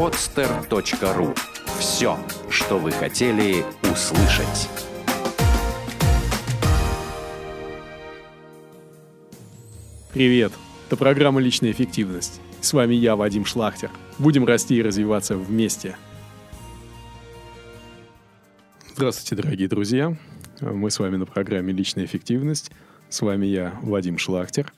podster.ru 0.00 1.36
Все, 1.78 2.18
что 2.48 2.78
вы 2.78 2.90
хотели 2.90 3.62
услышать. 3.82 4.70
Привет! 10.14 10.52
Это 10.86 10.96
программа 10.96 11.42
«Личная 11.42 11.72
эффективность». 11.72 12.40
С 12.62 12.72
вами 12.72 12.94
я, 12.94 13.14
Вадим 13.14 13.44
Шлахтер. 13.44 13.90
Будем 14.18 14.46
расти 14.46 14.76
и 14.76 14.82
развиваться 14.82 15.36
вместе. 15.36 15.96
Здравствуйте, 18.94 19.42
дорогие 19.42 19.68
друзья. 19.68 20.16
Мы 20.62 20.90
с 20.90 20.98
вами 20.98 21.16
на 21.16 21.26
программе 21.26 21.74
«Личная 21.74 22.06
эффективность». 22.06 22.70
С 23.10 23.20
вами 23.20 23.44
я, 23.44 23.78
Вадим 23.82 24.16
Шлахтер. 24.16 24.72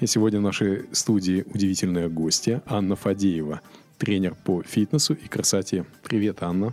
И 0.00 0.06
сегодня 0.06 0.38
в 0.38 0.42
нашей 0.42 0.86
студии 0.92 1.44
удивительная 1.52 2.08
гостья 2.08 2.62
Анна 2.64 2.96
Фадеева, 2.96 3.60
тренер 3.98 4.34
по 4.44 4.62
фитнесу 4.62 5.14
и 5.14 5.28
красоте. 5.28 5.84
Привет, 6.02 6.42
Анна. 6.42 6.72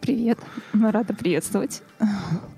Привет, 0.00 0.38
рада 0.72 1.12
приветствовать. 1.12 1.82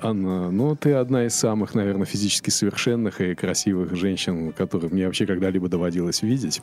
Анна, 0.00 0.50
ну 0.52 0.76
ты 0.76 0.92
одна 0.92 1.26
из 1.26 1.34
самых, 1.34 1.74
наверное, 1.74 2.06
физически 2.06 2.50
совершенных 2.50 3.20
и 3.20 3.34
красивых 3.34 3.96
женщин, 3.96 4.52
которых 4.52 4.92
мне 4.92 5.06
вообще 5.06 5.26
когда-либо 5.26 5.68
доводилось 5.68 6.22
видеть. 6.22 6.62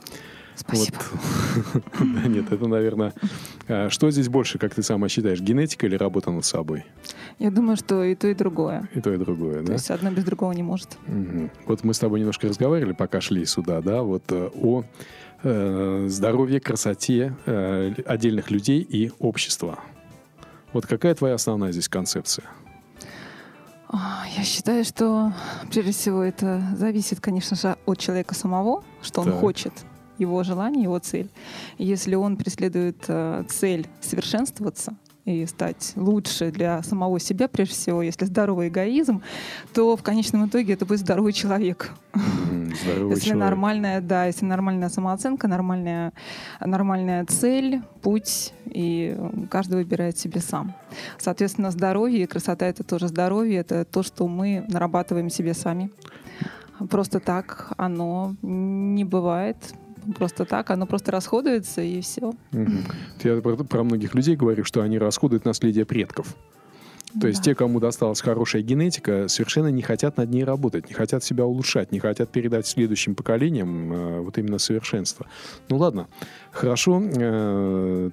Спасибо. 0.56 0.98
Вот. 1.74 1.84
да, 2.00 2.28
нет, 2.28 2.52
это, 2.52 2.68
наверное... 2.68 3.14
а 3.68 3.90
Что 3.90 4.10
здесь 4.10 4.30
больше, 4.30 4.58
как 4.58 4.74
ты 4.74 4.82
сама 4.82 5.10
считаешь, 5.10 5.42
генетика 5.42 5.86
или 5.86 5.96
работа 5.96 6.32
над 6.32 6.46
собой? 6.46 6.86
Я 7.40 7.52
думаю, 7.52 7.76
что 7.76 8.04
и 8.04 8.16
то, 8.16 8.28
и 8.28 8.34
другое. 8.34 8.90
И 8.94 9.02
то, 9.02 9.14
и 9.14 9.18
другое, 9.18 9.60
То 9.60 9.68
да? 9.68 9.74
есть 9.74 9.92
одно 9.92 10.12
без 10.12 10.24
другого 10.24 10.52
не 10.54 10.64
может. 10.64 10.98
Мгм. 11.08 11.52
Вот 11.66 11.84
мы 11.84 11.94
с 11.94 12.00
тобой 12.00 12.20
немножко 12.20 12.48
разговаривали, 12.48 12.94
пока 12.94 13.22
шли 13.22 13.46
сюда, 13.46 13.82
да, 13.82 14.02
вот 14.02 14.24
э, 14.30 14.50
о 14.54 14.84
здоровье, 15.44 16.60
красоте 16.60 17.34
э, 17.46 17.94
отдельных 18.06 18.52
людей 18.52 18.82
и 18.82 19.12
общества. 19.20 19.80
Вот 20.74 20.86
какая 20.86 21.16
твоя 21.16 21.36
основная 21.36 21.72
здесь 21.72 21.88
концепция? 21.90 22.46
А, 23.88 24.24
Я 24.38 24.44
считаю, 24.44 24.84
что 24.84 25.34
прежде 25.72 25.92
всего 25.92 26.22
это 26.24 26.62
зависит, 26.76 27.20
конечно 27.20 27.56
же, 27.56 27.76
от 27.86 27.98
человека 27.98 28.36
самого, 28.36 28.84
что 29.02 29.22
он 29.22 29.28
Так. 29.32 29.40
хочет, 29.40 29.74
его 30.20 30.44
желание, 30.44 30.84
его 30.84 31.00
цель. 31.00 31.30
Если 31.78 32.14
он 32.16 32.38
преследует 32.38 33.06
э, 33.08 33.44
цель 33.50 33.88
совершенствоваться 34.02 34.96
и 35.30 35.46
стать 35.46 35.94
лучше 35.96 36.52
для 36.52 36.82
самого 36.84 37.20
себя, 37.20 37.48
прежде 37.48 37.76
всего, 37.76 38.02
если 38.02 38.26
здоровый 38.26 38.70
эгоизм, 38.70 39.22
то 39.74 39.96
в 39.96 40.04
конечном 40.04 40.48
итоге 40.48 40.74
это 40.74 40.86
будет 40.86 41.00
здоровый 41.00 41.34
человек. 41.34 41.92
Здоровый 42.14 43.16
Если 43.16 43.30
человек. 43.30 43.50
нормальная, 43.50 44.02
да, 44.02 44.26
если 44.26 44.46
нормальная 44.46 44.90
самооценка, 44.90 45.48
нормальная, 45.48 46.14
нормальная 46.60 47.26
цель, 47.26 47.82
путь, 48.02 48.54
и 48.66 49.18
каждый 49.50 49.76
выбирает 49.76 50.18
себе 50.18 50.42
сам. 50.42 50.74
Соответственно, 51.18 51.72
здоровье 51.72 52.24
и 52.24 52.26
красота— 52.26 52.66
это 52.68 52.84
тоже 52.84 53.08
здоровье, 53.08 53.60
это 53.60 53.86
то, 53.86 54.04
что 54.04 54.28
мы 54.28 54.66
нарабатываем 54.68 55.30
себе 55.30 55.54
сами. 55.54 55.92
Просто 56.90 57.20
так 57.20 57.74
оно 57.78 58.36
не 58.42 59.04
бывает. 59.04 59.58
Просто 60.18 60.46
так, 60.46 60.70
оно 60.72 60.86
просто 60.86 61.12
расходуется, 61.12 61.82
и 61.82 62.02
все. 62.02 62.34
Я 63.24 63.42
про, 63.42 63.56
про 63.58 63.84
многих 63.84 64.16
людей 64.16 64.36
говорю, 64.36 64.64
что 64.64 64.82
они 64.82 64.98
расходуют 64.98 65.46
наследие 65.46 65.86
предков. 65.86 66.36
То 67.20 67.28
есть 67.28 67.40
Да. 67.40 67.46
те, 67.46 67.56
кому 67.56 67.80
досталась 67.80 68.22
хорошая 68.22 68.62
генетика, 68.62 69.28
совершенно 69.28 69.70
не 69.70 69.82
хотят 69.82 70.18
над 70.18 70.30
ней 70.30 70.44
работать, 70.44 70.90
не 70.90 70.94
хотят 70.94 71.24
себя 71.24 71.44
улучшать, 71.44 71.92
не 71.92 72.00
хотят 72.00 72.30
передать 72.32 72.68
следующим 72.68 73.16
поколениям 73.16 73.92
э, 73.92 74.20
вот 74.20 74.38
именно 74.38 74.60
совершенство. 74.60 75.26
Ну 75.70 75.78
ладно, 75.78 76.08
хорошо 76.52 77.02
э, 77.04 78.12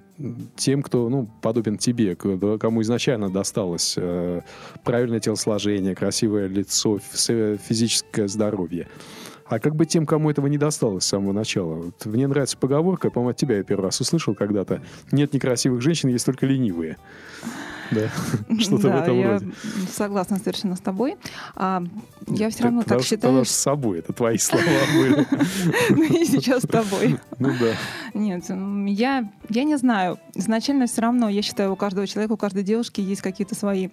тем, 0.56 0.82
кто 0.82 1.10
ну, 1.10 1.28
подобен 1.42 1.76
тебе, 1.76 2.16
кому 2.16 2.80
изначально 2.80 3.28
досталось 3.28 3.96
э, 3.98 4.40
правильное 4.82 5.20
телосложение, 5.20 5.94
красивое 5.94 6.46
лицо, 6.46 6.98
фи- 6.98 7.58
физическое 7.58 8.28
здоровье. 8.28 8.88
А 9.48 9.58
как 9.58 9.76
бы 9.76 9.86
тем, 9.86 10.06
кому 10.06 10.30
этого 10.30 10.46
не 10.46 10.58
досталось 10.58 11.04
с 11.04 11.08
самого 11.08 11.32
начала? 11.32 11.74
Вот 11.74 12.06
мне 12.06 12.26
нравится 12.26 12.56
поговорка, 12.58 13.10
по-моему, 13.10 13.30
от 13.30 13.36
тебя 13.36 13.58
я 13.58 13.62
первый 13.62 13.84
раз 13.84 14.00
услышал 14.00 14.34
когда-то. 14.34 14.82
Нет 15.12 15.32
некрасивых 15.32 15.80
женщин, 15.82 16.08
есть 16.08 16.26
только 16.26 16.46
ленивые. 16.46 16.96
Да, 17.92 18.08
что-то 18.58 18.90
в 18.90 18.96
этом 18.96 19.18
я 19.18 19.32
роде. 19.34 19.52
согласна 19.92 20.38
совершенно 20.38 20.74
с 20.74 20.80
тобой. 20.80 21.16
А, 21.54 21.84
я 22.26 22.50
все 22.50 22.64
равно 22.64 22.82
так 22.82 23.02
считаю, 23.02 23.20
потому 23.20 23.44
что 23.44 23.54
с 23.54 23.56
собой, 23.56 23.98
это 24.00 24.12
твои 24.12 24.38
слова 24.38 24.64
были. 24.94 25.24
что 25.24 26.14
и 26.14 26.24
сейчас 26.24 26.62
с 26.64 26.66
тобой. 26.66 27.18
Ну 27.38 27.50
да. 27.60 27.74
Нет, 28.14 28.44
я, 28.88 29.30
я 29.50 29.64
не 29.64 29.76
знаю. 29.76 30.18
Изначально 30.34 30.86
все 30.86 31.02
равно, 31.02 31.28
я 31.28 31.42
считаю, 31.42 31.72
у 31.72 31.76
каждого 31.76 32.06
человека, 32.06 32.32
у 32.32 32.36
каждой 32.36 32.62
девушки 32.62 33.00
есть 33.00 33.20
какие-то 33.20 33.54
свои 33.54 33.90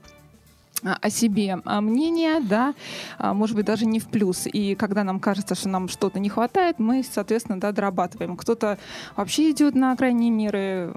о 0.84 1.10
себе 1.10 1.62
а, 1.66 1.82
мнения, 1.82 2.40
да, 2.42 2.74
а, 3.18 3.34
может 3.34 3.56
быть, 3.56 3.66
даже 3.66 3.86
не 3.86 4.00
в 4.00 4.08
плюс. 4.08 4.48
И 4.52 4.76
когда 4.76 5.04
нам 5.04 5.20
кажется, 5.20 5.56
что 5.56 5.70
нам 5.70 5.88
что-то 5.88 6.20
не 6.20 6.30
хватает, 6.30 6.80
мы, 6.80 7.04
соответственно, 7.04 7.60
да, 7.60 7.72
дорабатываем. 7.72 8.36
Кто-то 8.38 8.78
вообще 9.16 9.52
идет 9.52 9.76
на 9.76 9.96
крайние 9.96 10.32
меры, 10.32 10.94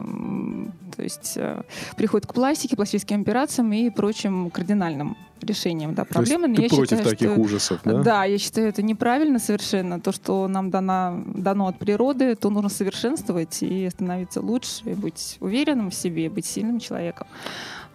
то 0.97 1.03
есть 1.03 1.35
э, 1.37 1.63
приходит 1.97 2.27
к 2.27 2.35
пластике, 2.35 2.77
пластическим 2.77 3.21
операциям 3.21 3.73
и 3.73 3.91
прочим 3.91 4.51
кардинальным 4.51 5.17
решениям 5.43 5.95
да, 5.95 6.05
То 6.05 6.21
есть 6.21 6.33
проблемы. 6.33 6.55
Ты 6.55 6.63
я 6.63 6.69
против 6.69 6.99
считаю, 6.99 7.05
таких 7.05 7.31
что- 7.33 7.41
ужасов, 7.41 7.81
да? 7.85 8.03
да, 8.03 8.25
я 8.25 8.39
считаю, 8.39 8.69
это 8.69 8.83
неправильно 8.83 9.39
совершенно. 9.39 10.01
То, 10.01 10.13
что 10.13 10.49
нам 10.49 10.71
дано, 10.71 11.23
дано 11.27 11.69
от 11.69 11.79
природы, 11.79 12.35
то 12.35 12.51
нужно 12.51 12.69
совершенствовать 12.69 13.63
и 13.63 13.89
становиться 13.91 14.41
лучше, 14.41 14.83
и 14.87 14.95
быть 14.95 15.37
уверенным 15.41 15.91
в 15.91 15.95
себе, 15.95 16.31
быть 16.31 16.47
сильным 16.47 16.81
человеком. 16.81 17.27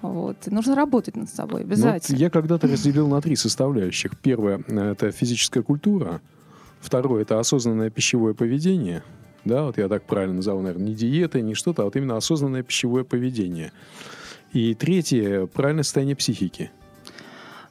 Вот. 0.01 0.47
И 0.47 0.51
нужно 0.51 0.75
работать 0.75 1.15
над 1.15 1.29
собой 1.29 1.61
Ну, 1.61 1.67
обязательно. 1.67 2.17
я 2.17 2.29
когда-то 2.29 2.67
разделил 2.67 3.07
на 3.07 3.21
три 3.21 3.35
составляющих. 3.35 4.17
Первое– 4.19 4.63
это 4.67 5.11
физическая 5.11 5.63
культура. 5.63 6.21
Второе– 6.79 7.21
это 7.23 7.39
осознанное 7.39 7.89
пищевое 7.89 8.33
поведение. 8.33 9.03
Да, 9.45 9.63
вот 9.63 9.77
я 9.77 9.87
так 9.87 10.03
правильно 10.03 10.35
назову, 10.35 10.61
наверное, 10.61 10.87
не 10.87 10.95
диета, 10.95 11.41
не 11.41 11.53
что-то, 11.55 11.83
а 11.83 11.85
вот 11.85 11.95
именно 11.95 12.17
осознанное 12.17 12.63
пищевое 12.63 13.03
поведение. 13.03 13.71
И 14.53 14.75
третье– 14.75 15.45
правильное 15.53 15.83
состояние 15.83 16.15
психики. 16.15 16.71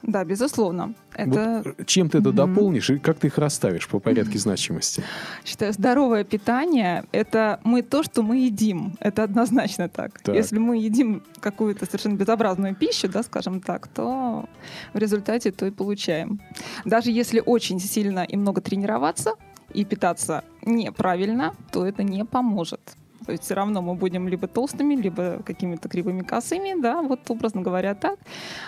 Да, 0.03 0.23
безусловно. 0.23 0.93
Это, 1.13 1.61
Вот 1.65 1.85
чем 1.85 2.09
ты 2.09 2.17
это 2.19 2.29
Мгм. 2.29 2.35
дополнишь 2.35 2.89
и 2.89 2.97
как 2.97 3.19
ты 3.19 3.27
их 3.27 3.37
расставишь 3.37 3.87
по 3.87 3.99
порядке 3.99 4.39
значимости? 4.39 5.03
считаю, 5.45 5.73
здоровое 5.73 6.23
питание— 6.23 7.03
это 7.11 7.59
мы 7.63 7.81
то, 7.81 8.01
что 8.03 8.23
мы 8.23 8.37
едим. 8.37 8.95
Это 8.99 9.23
однозначно 9.23 9.89
так. 9.89 10.19
Так. 10.21 10.35
Если 10.35 10.57
мы 10.57 10.77
едим 10.77 11.21
какую-то 11.39 11.85
совершенно 11.85 12.15
безобразную 12.15 12.75
пищу, 12.75 13.07
да, 13.09 13.23
скажем 13.23 13.61
так, 13.61 13.87
то 13.87 14.45
в 14.93 14.97
результате 14.97 15.51
то 15.51 15.65
и 15.65 15.71
получаем. 15.71 16.39
Даже 16.85 17.11
если 17.11 17.41
очень 17.45 17.79
сильно 17.79 18.23
и 18.23 18.37
много 18.37 18.61
тренироваться 18.61 19.33
и 19.73 19.85
питаться 19.85 20.43
неправильно, 20.63 21.53
то 21.71 21.85
это 21.85 22.03
не 22.03 22.25
поможет. 22.25 22.81
То 23.25 23.31
есть 23.31 23.43
все 23.43 23.53
равно 23.53 23.81
мы 23.81 23.95
будем 23.95 24.27
либо 24.27 24.47
толстыми, 24.47 24.95
либо 24.95 25.41
какими-то 25.45 25.89
кривыми 25.89 26.21
косыми, 26.21 26.81
да, 26.81 27.01
вот 27.01 27.19
образно 27.29 27.61
говоря 27.61 27.95
так. 27.95 28.19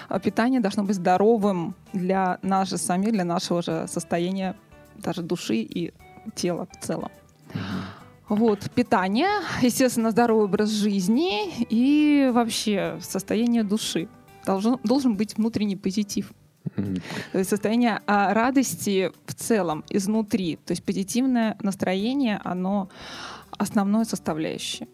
А 0.09 0.19
питание 0.19 0.59
должно 0.59 0.83
быть 0.83 0.95
здоровым 0.95 1.75
для 1.93 2.39
нас 2.41 2.69
же 2.69 2.77
самих, 2.77 3.11
для 3.11 3.25
нашего 3.25 3.61
же 3.61 3.85
состояния 3.87 4.55
даже 4.95 5.21
души 5.21 5.55
и 5.55 5.93
тела 6.35 6.67
в 6.71 6.85
целом. 6.85 7.11
Вот, 8.29 8.69
питание, 8.73 9.29
естественно, 9.61 10.11
здоровый 10.11 10.45
образ 10.45 10.69
жизни 10.69 11.65
и 11.69 12.31
вообще 12.33 12.97
состояние 13.01 13.63
души. 13.63 14.07
Должен, 14.45 14.79
должен 14.83 15.15
быть 15.15 15.37
внутренний 15.37 15.75
позитив. 15.75 16.31
То 17.31 17.37
есть 17.37 17.49
состояние 17.49 18.01
а, 18.07 18.33
радости 18.33 19.11
в 19.25 19.33
целом, 19.33 19.83
изнутри. 19.89 20.57
То 20.65 20.71
есть 20.71 20.83
позитивное 20.83 21.57
настроение, 21.61 22.39
оно 22.43 22.89
основное 23.57 24.05
составляющее. 24.05 24.87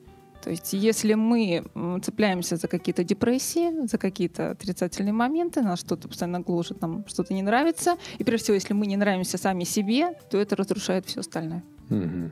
То 0.43 0.49
есть 0.51 0.71
если 0.71 1.15
мы 1.15 1.65
цепляемся 2.01 2.55
за 2.55 2.67
какие-то 2.67 3.03
депрессии, 3.03 3.85
за 3.87 3.97
какие-то 3.97 4.51
отрицательные 4.51 5.13
моменты, 5.13 5.61
нас 5.61 5.79
что-то 5.79 6.07
постоянно 6.07 6.39
гложет, 6.39 6.81
нам 6.81 7.05
что-то 7.07 7.33
не 7.33 7.41
нравится, 7.41 7.97
и 8.17 8.23
прежде 8.23 8.45
всего, 8.45 8.55
если 8.55 8.73
мы 8.73 8.87
не 8.87 8.95
нравимся 8.95 9.37
сами 9.37 9.65
себе, 9.65 10.13
то 10.29 10.37
это 10.37 10.55
разрушает 10.55 11.05
все 11.05 11.19
остальное. 11.19 11.63
Мгм. 11.89 12.31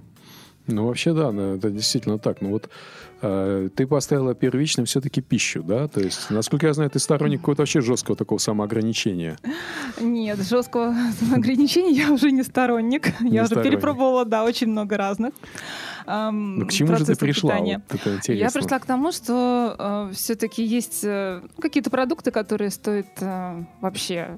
Ну, 0.67 0.85
вообще, 0.85 1.13
да, 1.13 1.31
это 1.55 1.69
действительно 1.69 2.17
так. 2.17 2.41
Ну, 2.41 2.49
вот 2.49 2.69
ты 3.19 3.87
поставила 3.87 4.35
первичным 4.35 4.85
все-таки 4.85 5.21
пищу, 5.21 5.63
да? 5.63 5.87
То 5.87 6.01
есть, 6.01 6.29
насколько 6.29 6.67
я 6.67 6.73
знаю, 6.73 6.89
ты 6.89 6.99
сторонник 6.99 7.39
какого-то 7.39 7.63
вообще 7.63 7.81
жесткого 7.81 8.15
такого 8.15 8.37
самоограничения. 8.39 9.37
Нет, 9.99 10.39
жесткого 10.47 10.95
ограничения 11.33 11.91
я 11.91 12.11
уже 12.11 12.31
не 12.31 12.43
сторонник. 12.43 13.19
Не 13.21 13.31
я 13.35 13.41
уже 13.41 13.49
сторонник. 13.51 13.71
перепробовала, 13.71 14.25
да, 14.25 14.43
очень 14.43 14.67
много 14.67 14.97
разных. 14.97 15.33
эм, 16.05 16.59
Ну, 16.59 16.67
к 16.67 16.71
чему 16.71 16.95
же 16.95 17.05
ты 17.05 17.15
пришла? 17.15 17.57
Вот 17.57 18.05
это 18.05 18.33
Я 18.33 18.49
пришла 18.51 18.79
к 18.79 18.85
тому, 18.85 19.11
что 19.11 20.09
все-таки 20.13 20.63
есть 20.63 21.03
э, 21.03 21.41
какие-то 21.59 21.89
продукты, 21.89 22.31
которые 22.31 22.69
стоит 22.71 23.07
э, 23.19 23.63
вообще 23.81 24.37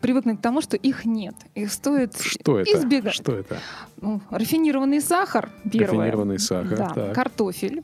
привыкнуть 0.00 0.38
к 0.38 0.42
тому, 0.42 0.60
что 0.60 0.76
их 0.76 1.04
нет. 1.04 1.34
Их 1.54 1.72
стоит 1.72 2.16
Что 2.20 2.60
это? 2.60 2.70
избегать. 2.78 3.14
Что 3.14 3.32
это? 3.32 3.58
Ну, 4.00 4.20
рафинированный 4.30 5.00
сахар, 5.00 5.50
первое. 5.70 5.98
Рафинированный 5.98 6.38
сахар, 6.38 6.76
Да, 6.78 6.88
так. 6.94 7.14
картофель. 7.14 7.82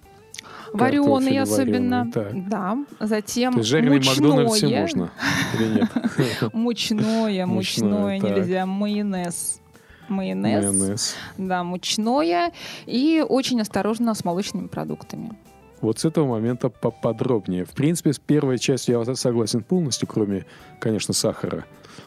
Вареные 0.72 1.42
особенно. 1.42 2.10
вареный, 2.12 2.12
так. 2.12 2.48
Да. 2.48 2.78
Затем 3.00 3.52
То 3.52 3.58
есть 3.58 3.70
жареный 3.70 3.98
Макдональдсе 3.98 4.66
мучное. 4.66 4.80
можно 4.80 5.10
или 5.58 5.74
нет? 5.78 6.52
Мучное, 6.52 7.46
Мучное, 7.46 8.18
нельзя. 8.18 8.66
Майонез. 8.66 9.60
Майонез. 10.08 10.64
Майонез. 10.64 11.14
Да, 11.38 11.64
мучное. 11.64 12.52
И 12.86 13.24
очень 13.26 13.60
осторожно 13.60 14.14
с 14.14 14.24
молочными 14.24 14.66
продуктами. 14.68 15.32
Вот 15.80 15.98
с 15.98 16.04
этого 16.04 16.26
момента 16.26 16.69
поподробнее. 16.69 17.64
В 17.64 17.70
принципе, 17.70 18.12
с 18.12 18.19
первой 18.19 18.58
частью 18.58 18.98
я 19.06 19.14
согласен 19.14 19.62
полностью, 19.62 20.08
кроме, 20.08 20.46
конечно, 20.80 21.12
сахара. 21.12 21.64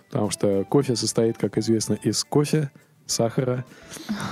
Потому 0.09 0.31
что 0.31 0.63
кофе 0.65 0.95
состоит, 0.95 1.37
как 1.37 1.57
известно, 1.57 1.93
из 1.93 2.23
кофе, 2.23 2.71
сахара 3.09 3.65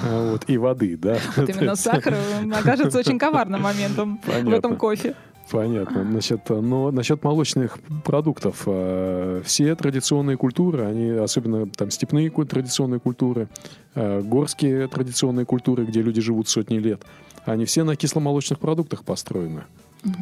а, 0.06 0.32
вот, 0.32 0.46
и 0.48 0.58
воды. 0.58 0.98
Да? 0.98 1.18
Вот 1.36 1.50
именно 1.50 1.76
сахар 1.88 2.16
окажется 2.54 3.00
очень 3.00 3.20
коварным 3.20 3.62
моментом 3.62 4.20
в 4.24 4.28
Понятно. 4.28 4.56
этом 4.56 4.76
кофе. 4.78 5.16
Понятно. 5.50 6.04
Значит, 6.04 6.50
но 6.50 6.92
насчет 6.92 7.24
молочных 7.24 7.80
продуктов. 8.04 8.64
э, 8.66 9.42
Все 9.46 9.76
традиционные 9.76 10.36
культуры, 10.36 10.84
они, 10.84 11.10
особенно 11.12 11.68
там 11.68 11.90
степные 11.90 12.30
традиционные 12.30 13.00
культуры, 13.00 13.48
э, 13.96 14.22
горские 14.22 14.88
традиционные 14.88 15.46
культуры, 15.46 15.86
где 15.86 16.02
люди 16.02 16.20
живут 16.20 16.50
сотни 16.50 16.80
лет, 16.80 17.04
они 17.46 17.64
все 17.64 17.84
на 17.84 17.96
кисломолочных 17.96 18.60
продуктах 18.60 19.06
построены. 19.06 19.64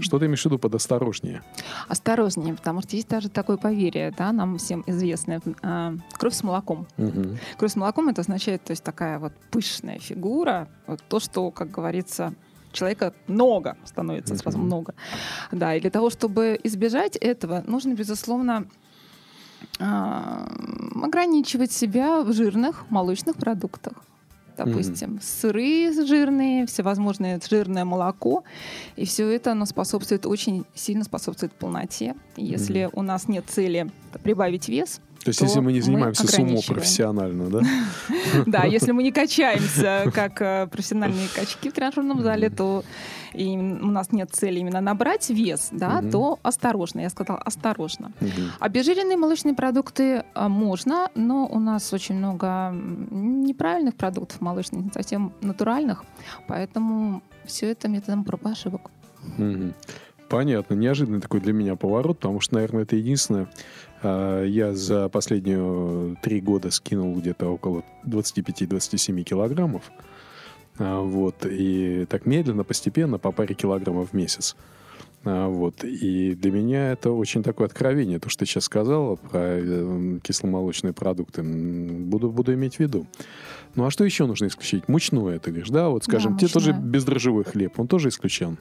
Что 0.02 0.20
ты 0.20 0.26
имеешь 0.26 0.42
в 0.42 0.46
виду 0.46 0.58
под 0.58 0.76
осторожнее? 0.76 1.42
Осторожнее, 1.88 2.54
потому 2.54 2.82
что 2.82 2.96
есть 2.96 3.08
даже 3.08 3.30
такое 3.30 3.58
поверье, 3.58 4.14
да, 4.18 4.32
нам 4.32 4.58
всем 4.58 4.84
известное, 4.88 5.42
а, 5.62 5.96
кровь 6.14 6.34
с 6.34 6.44
молоком. 6.44 6.88
Мгм. 6.98 7.38
Кровь 7.58 7.72
с 7.72 7.76
молоком 7.76 8.10
это 8.10 8.22
означает, 8.22 8.64
то 8.64 8.72
есть 8.72 8.84
такая 8.84 9.20
вот 9.20 9.34
пышная 9.52 10.00
фигура, 10.00 10.68
вот 10.88 11.04
то, 11.08 11.20
что, 11.20 11.52
как 11.52 11.72
говорится, 11.72 12.34
человека 12.72 13.14
много 13.28 13.78
становится 13.86 14.36
сразу 14.36 14.58
много. 14.58 14.94
Да, 15.52 15.76
и 15.76 15.82
для 15.82 15.90
того, 15.90 16.10
чтобы 16.10 16.60
избежать 16.64 17.16
этого, 17.16 17.64
нужно, 17.68 17.94
безусловно, 17.94 18.68
а, 19.80 20.48
ограничивать 21.02 21.72
себя 21.72 22.22
в 22.22 22.34
жирных 22.34 22.90
молочных 22.90 23.36
продуктах. 23.36 23.94
Допустим, 24.58 25.20
сыры 25.22 25.92
жирные, 26.06 26.66
всевозможное 26.66 27.40
жирное 27.50 27.86
молоко. 27.86 28.44
И 28.96 29.06
все 29.06 29.30
это 29.30 29.52
оно 29.52 29.66
способствует, 29.66 30.26
очень 30.26 30.66
сильно 30.74 31.04
способствует 31.04 31.54
полноте. 31.54 32.16
Если 32.38 32.90
у 32.94 33.02
нас 33.02 33.28
нет 33.28 33.46
цели 33.48 33.92
прибавить 34.24 34.70
вес, 34.70 35.02
То 35.26 35.30
есть, 35.30 35.40
то 35.40 35.46
если 35.46 35.60
мы 35.60 35.74
не 35.74 35.82
занимаемся 35.82 36.28
сумо 36.28 36.60
профессионально, 36.68 37.50
да? 37.50 37.62
да, 38.46 38.64
если 38.66 38.92
мы 38.92 39.02
не 39.02 39.12
качаемся 39.22 40.12
как 40.14 40.40
э, 40.40 40.68
профессиональные 40.68 41.28
качки 41.36 41.72
в 41.72 41.74
тренажерном 41.74 42.22
зале, 42.22 42.52
то 42.52 42.84
и 43.34 43.58
у 43.58 43.88
нас 43.88 44.12
нет 44.12 44.30
цели 44.32 44.60
именно 44.60 44.82
набрать 44.82 45.28
вес, 45.32 45.70
да, 45.72 46.00
Мгм. 46.00 46.12
то 46.12 46.40
осторожно. 46.44 47.00
Я 47.00 47.10
сказала 47.10 47.40
осторожно. 47.40 48.12
Мгм. 48.20 48.52
Обезжиренные 48.60 49.18
молочные 49.18 49.56
продукты 49.56 50.26
а, 50.36 50.48
можно, 50.48 51.10
но 51.16 51.48
у 51.48 51.60
нас 51.60 51.92
очень 51.92 52.16
много 52.16 52.72
неправильных 52.72 53.96
продуктов 53.96 54.42
молочных, 54.42 54.86
не 54.86 54.92
совсем 54.92 55.34
натуральных, 55.42 56.04
поэтому 56.48 57.24
все 57.46 57.72
это 57.72 57.88
методом 57.88 58.26
проб 58.26 58.46
и 58.46 58.52
ошибок. 58.52 58.92
Мгм. 59.38 59.74
Понятно. 60.30 60.74
Неожиданный 60.74 61.22
такой 61.22 61.40
для 61.40 61.54
меня 61.54 61.76
поворот, 61.76 62.18
потому 62.18 62.40
что, 62.40 62.56
наверное, 62.56 62.84
это 62.84 62.96
единственное. 62.96 63.48
А, 64.06 64.44
Я 64.44 64.74
за 64.74 65.10
последние 65.10 66.16
три 66.22 66.40
года 66.42 66.72
скинул 66.72 67.16
где-то 67.16 67.48
около 67.48 67.84
25-27 68.06 69.24
килограммов. 69.24 69.92
А, 70.78 71.02
Вот. 71.02 71.46
И 71.46 72.06
так 72.10 72.26
медленно, 72.26 72.64
постепенно, 72.64 73.18
по 73.18 73.32
паре 73.32 73.56
килограммов 73.56 74.12
в 74.12 74.14
месяц. 74.14 74.56
А, 75.24 75.48
Вот. 75.48 75.84
И 75.84 76.36
для 76.36 76.52
меня 76.52 76.92
это 76.92 77.12
очень 77.12 77.42
такое 77.42 77.68
откровение, 77.68 78.20
то, 78.20 78.30
что 78.30 78.40
ты 78.40 78.46
сейчас 78.46 78.66
сказала 78.66 79.16
про 79.16 79.40
э, 79.42 80.20
кисломолочные 80.22 80.94
продукты. 80.94 81.42
Буду, 81.42 82.30
буду 82.32 82.54
иметь 82.54 82.76
в 82.76 82.80
виду. 82.80 83.08
Ну 83.74 83.86
а 83.86 83.92
что 83.92 84.06
еще 84.06 84.26
нужно 84.28 84.48
исключить? 84.48 84.88
Мучное, 84.88 85.40
ты 85.40 85.50
говоришь, 85.52 85.70
да? 85.70 85.90
Вот, 85.90 86.04
скажем, 86.04 86.38
те 86.38 86.48
тоже 86.48 86.74
мучное. 86.74 86.92
бездрожжевой 86.92 87.44
хлеб, 87.44 87.80
он 87.80 87.88
тоже 87.88 88.10
исключен? 88.10 88.58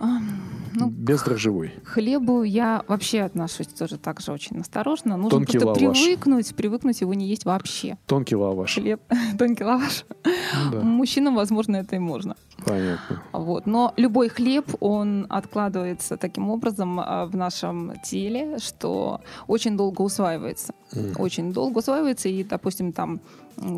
Ну, 0.00 0.90
Бездрожжевой. 0.90 1.70
К 1.84 1.88
хлебу 1.88 2.42
я 2.42 2.84
вообще 2.86 3.22
отношусь 3.22 3.66
тоже 3.68 3.96
так 3.98 4.20
же 4.20 4.32
очень 4.32 4.60
осторожно. 4.60 5.16
Нужно 5.16 5.30
Тонкий 5.30 5.58
лаваш. 5.58 5.78
привыкнуть, 5.78 6.54
привыкнуть 6.54 7.00
его 7.00 7.14
не 7.14 7.26
есть 7.26 7.44
вообще. 7.46 7.96
Тонкий 8.06 8.36
лаваш. 8.36 8.74
Хлеб, 8.74 9.00
тонкий 9.38 9.64
лаваш. 9.64 10.04
Ну 10.24 10.70
да, 10.72 10.80
Мужчинам, 10.82 11.34
возможно, 11.34 11.76
это 11.76 11.96
и 11.96 11.98
можно. 11.98 12.36
понятно. 12.64 13.22
Вот. 13.32 13.66
Но 13.66 13.92
любой 13.96 14.28
хлеб, 14.28 14.66
он 14.80 15.26
откладывается 15.30 16.16
таким 16.16 16.50
образом 16.50 17.00
а, 17.00 17.26
в 17.26 17.34
нашем 17.34 17.94
теле, 18.04 18.58
что 18.58 19.20
очень 19.46 19.76
долго 19.76 20.02
усваивается. 20.02 20.74
М. 20.92 21.14
Очень 21.18 21.52
долго 21.52 21.78
усваивается, 21.78 22.28
и, 22.28 22.44
допустим, 22.44 22.92
там 22.92 23.20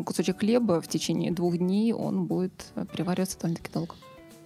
кусочек 0.05 0.39
хлеба 0.39 0.81
в 0.81 0.87
течение 0.87 1.31
двух 1.31 1.57
дней, 1.57 1.93
он 1.93 2.25
будет 2.25 2.65
перевариваться 2.93 3.39
довольно-таки 3.39 3.71
долго. 3.73 3.95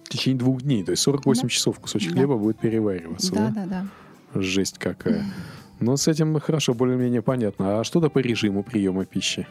В 0.06 0.08
течение 0.08 0.38
двух 0.38 0.62
дней, 0.62 0.84
то 0.84 0.92
есть 0.92 1.02
48 1.02 1.42
Да. 1.42 1.48
часов 1.48 1.80
кусочек 1.80 2.12
Да. 2.12 2.18
хлеба 2.18 2.36
будет 2.36 2.58
перевариваться, 2.58 3.32
да? 3.34 3.48
Да, 3.48 3.66
да, 3.66 3.86
да. 4.34 4.40
Жесть 4.40 4.78
какая. 4.78 5.24
Но 5.80 5.96
с 5.96 6.08
этим 6.08 6.38
хорошо, 6.40 6.74
более-менее 6.74 7.22
понятно. 7.22 7.80
А 7.80 7.84
что-то 7.84 8.08
по 8.08 8.18
режиму 8.20 8.62
приема 8.62 9.04
пищи? 9.04 9.46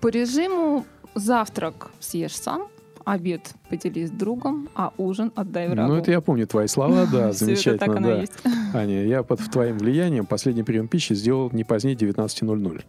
По 0.00 0.08
режиму 0.08 0.84
завтрак 1.14 1.90
съешь 2.00 2.36
сам, 2.36 2.68
обед 3.04 3.54
поделись 3.70 4.08
с 4.08 4.10
другом, 4.12 4.68
а 4.74 4.92
ужин 4.98 5.32
отдай 5.34 5.68
врагу. 5.68 5.92
Ну, 5.92 5.98
это 5.98 6.10
я 6.10 6.20
помню 6.20 6.46
твои 6.46 6.66
слова, 6.66 7.06
да, 7.10 7.32
замечательно, 7.32 7.94
так 7.94 8.02
да. 8.02 8.78
Аня, 8.78 9.04
я 9.06 9.22
под 9.22 9.40
твоим 9.50 9.78
влиянием 9.78 10.26
последний 10.26 10.64
прием 10.64 10.86
пищи 10.86 11.14
сделал 11.14 11.50
не 11.52 11.64
позднее 11.64 11.96
19.00. 11.96 12.84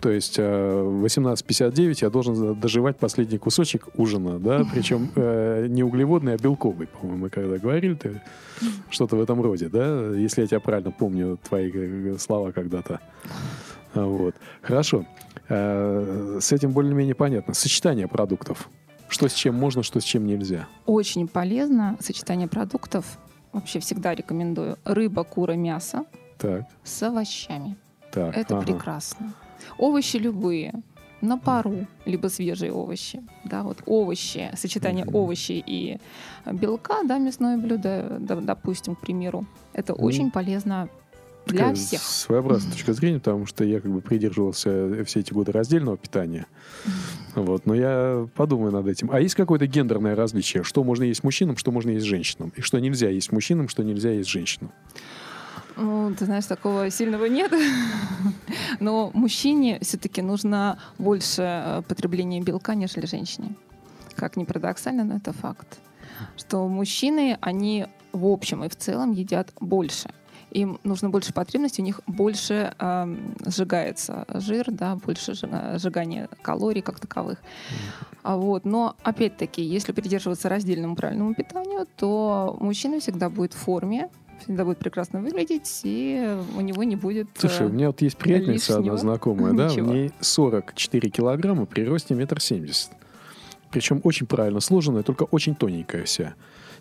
То 0.00 0.10
есть 0.10 0.38
э, 0.38 0.82
в 0.82 1.04
18.59 1.04 1.98
я 2.02 2.10
должен 2.10 2.60
доживать 2.60 2.98
последний 2.98 3.38
кусочек 3.38 3.88
ужина, 3.96 4.38
да, 4.38 4.62
причем 4.72 5.10
э, 5.16 5.66
не 5.68 5.82
углеводный, 5.82 6.34
а 6.34 6.36
белковый, 6.36 6.86
по-моему, 6.86 7.24
мы 7.24 7.30
когда 7.30 7.56
говорили, 7.58 7.94
ты 7.94 8.20
что-то 8.90 9.16
в 9.16 9.20
этом 9.22 9.40
роде, 9.40 9.68
да, 9.68 10.10
если 10.14 10.42
я 10.42 10.46
тебя 10.46 10.60
правильно 10.60 10.90
помню, 10.90 11.38
твои 11.48 11.70
э, 11.74 12.16
слова 12.18 12.52
когда-то. 12.52 13.00
А, 13.94 14.04
Вот. 14.04 14.34
Хорошо. 14.62 15.06
Э, 15.48 16.38
С 16.40 16.52
этим 16.52 16.72
более-менее 16.72 17.14
понятно. 17.14 17.54
Сочетание 17.54 18.06
продуктов. 18.06 18.68
Что 19.08 19.28
с 19.28 19.32
чем 19.32 19.54
можно, 19.54 19.82
что 19.82 20.00
с 20.00 20.04
чем 20.04 20.26
нельзя. 20.26 20.66
Очень 20.84 21.26
полезно 21.28 21.96
сочетание 22.00 22.48
продуктов. 22.48 23.18
Вообще 23.52 23.78
всегда 23.80 24.14
рекомендую. 24.14 24.76
Рыба, 24.84 25.24
кура, 25.24 25.52
мясо 25.54 26.04
Так, 26.36 26.64
с 26.84 27.02
овощами. 27.02 27.76
так. 28.12 28.36
Это 28.36 28.58
ага. 28.58 28.66
прекрасно. 28.66 29.32
Овощи 29.78 30.16
любые. 30.16 30.74
На 31.22 31.38
пару, 31.38 31.86
либо 32.04 32.28
свежие 32.28 32.72
овощи. 32.72 33.22
Да, 33.44 33.62
вот 33.62 33.78
овощи, 33.86 34.50
сочетание 34.54 35.06
Мгм. 35.06 35.16
овощей 35.16 35.64
и 35.66 35.98
белка, 36.52 37.02
да, 37.04 37.18
мясное 37.18 37.56
блюдо, 37.56 38.18
да, 38.20 38.36
допустим, 38.36 38.94
к 38.94 39.00
примеру. 39.00 39.46
Это 39.72 39.94
Ну, 39.96 40.04
очень 40.04 40.30
полезно 40.30 40.88
для 41.46 41.58
Такая 41.60 41.74
всех. 41.74 42.00
Своеобразная 42.02 42.72
точка 42.72 42.92
зрения, 42.92 43.18
потому 43.18 43.46
что 43.46 43.64
я 43.64 43.80
как 43.80 43.90
бы 43.90 44.02
придерживался 44.02 45.04
все 45.04 45.20
эти 45.20 45.32
годы 45.32 45.52
раздельного 45.52 45.96
питания. 45.96 46.46
Вот, 47.34 47.64
но 47.66 47.74
я 47.74 48.28
подумаю 48.34 48.72
над 48.72 48.86
этим. 48.86 49.10
А 49.10 49.18
есть 49.20 49.34
какое-то 49.34 49.66
гендерное 49.66 50.14
различие? 50.14 50.64
Что 50.64 50.84
можно 50.84 51.04
есть 51.04 51.24
мужчинам, 51.24 51.56
что 51.56 51.72
можно 51.72 51.90
есть 51.90 52.04
женщинам? 52.04 52.52
И 52.56 52.60
что 52.60 52.78
нельзя 52.78 53.08
есть 53.08 53.32
мужчинам, 53.32 53.68
что 53.68 53.82
нельзя 53.84 54.10
есть 54.10 54.28
женщинам? 54.28 54.70
Ну, 55.76 56.14
ты 56.14 56.24
знаешь, 56.24 56.46
такого 56.46 56.90
сильного 56.90 57.26
нет. 57.26 57.52
Но 58.80 59.10
мужчине 59.14 59.78
все-таки 59.82 60.22
нужно 60.22 60.78
больше 60.98 61.42
э, 61.42 61.82
потребления 61.86 62.40
белка, 62.40 62.74
нежели 62.74 63.06
женщине. 63.06 63.54
Как 64.14 64.36
ни 64.36 64.44
парадоксально, 64.44 65.04
но 65.04 65.16
это 65.16 65.34
факт. 65.34 65.78
Что 66.36 66.66
мужчины, 66.68 67.36
они 67.42 67.86
в 68.12 68.26
общем 68.26 68.64
и 68.64 68.68
в 68.68 68.76
целом 68.76 69.12
едят 69.12 69.52
больше. 69.60 70.08
Им 70.52 70.78
нужно 70.84 71.10
больше 71.10 71.34
потребностей, 71.34 71.82
у 71.82 71.84
них 71.84 72.00
больше 72.06 72.72
эм, 72.78 73.34
сжигается 73.44 74.24
жир, 74.28 74.70
да, 74.70 74.96
больше 74.96 75.32
сжига- 75.32 75.78
сжигания 75.78 76.28
калорий 76.40 76.80
как 76.80 76.98
таковых. 76.98 77.42
А 78.22 78.36
вот, 78.36 78.64
но 78.64 78.96
опять-таки, 79.02 79.62
если 79.62 79.92
придерживаться 79.92 80.48
раздельному 80.48 80.96
правильному 80.96 81.34
питанию, 81.34 81.86
то 81.96 82.56
мужчина 82.60 83.00
всегда 83.00 83.28
будет 83.28 83.52
в 83.52 83.58
форме, 83.58 84.08
всегда 84.46 84.64
будет 84.64 84.78
прекрасно 84.78 85.20
выглядеть, 85.20 85.80
и 85.82 86.36
у 86.56 86.60
него 86.60 86.84
не 86.84 86.94
будет... 86.96 87.26
э, 87.36 87.40
Слушай, 87.40 87.66
у 87.66 87.70
меня 87.70 87.88
вот 87.88 88.00
есть 88.00 88.16
приятельница 88.16 88.74
одна 88.74 88.92
лишнего. 88.92 88.98
знакомая, 88.98 89.52
да, 89.54 89.66
у 89.66 89.70
Ничего. 89.70 89.92
ней 89.92 90.12
44 90.20 91.10
килограмма 91.10 91.66
при 91.66 91.82
росте 91.84 92.14
метр 92.14 92.40
семьдесят. 92.40 92.92
Причем 93.70 94.00
очень 94.04 94.26
правильно 94.26 94.60
сложенная, 94.60 95.02
только 95.02 95.24
очень 95.24 95.54
тоненькая 95.54 96.04
вся. 96.04 96.34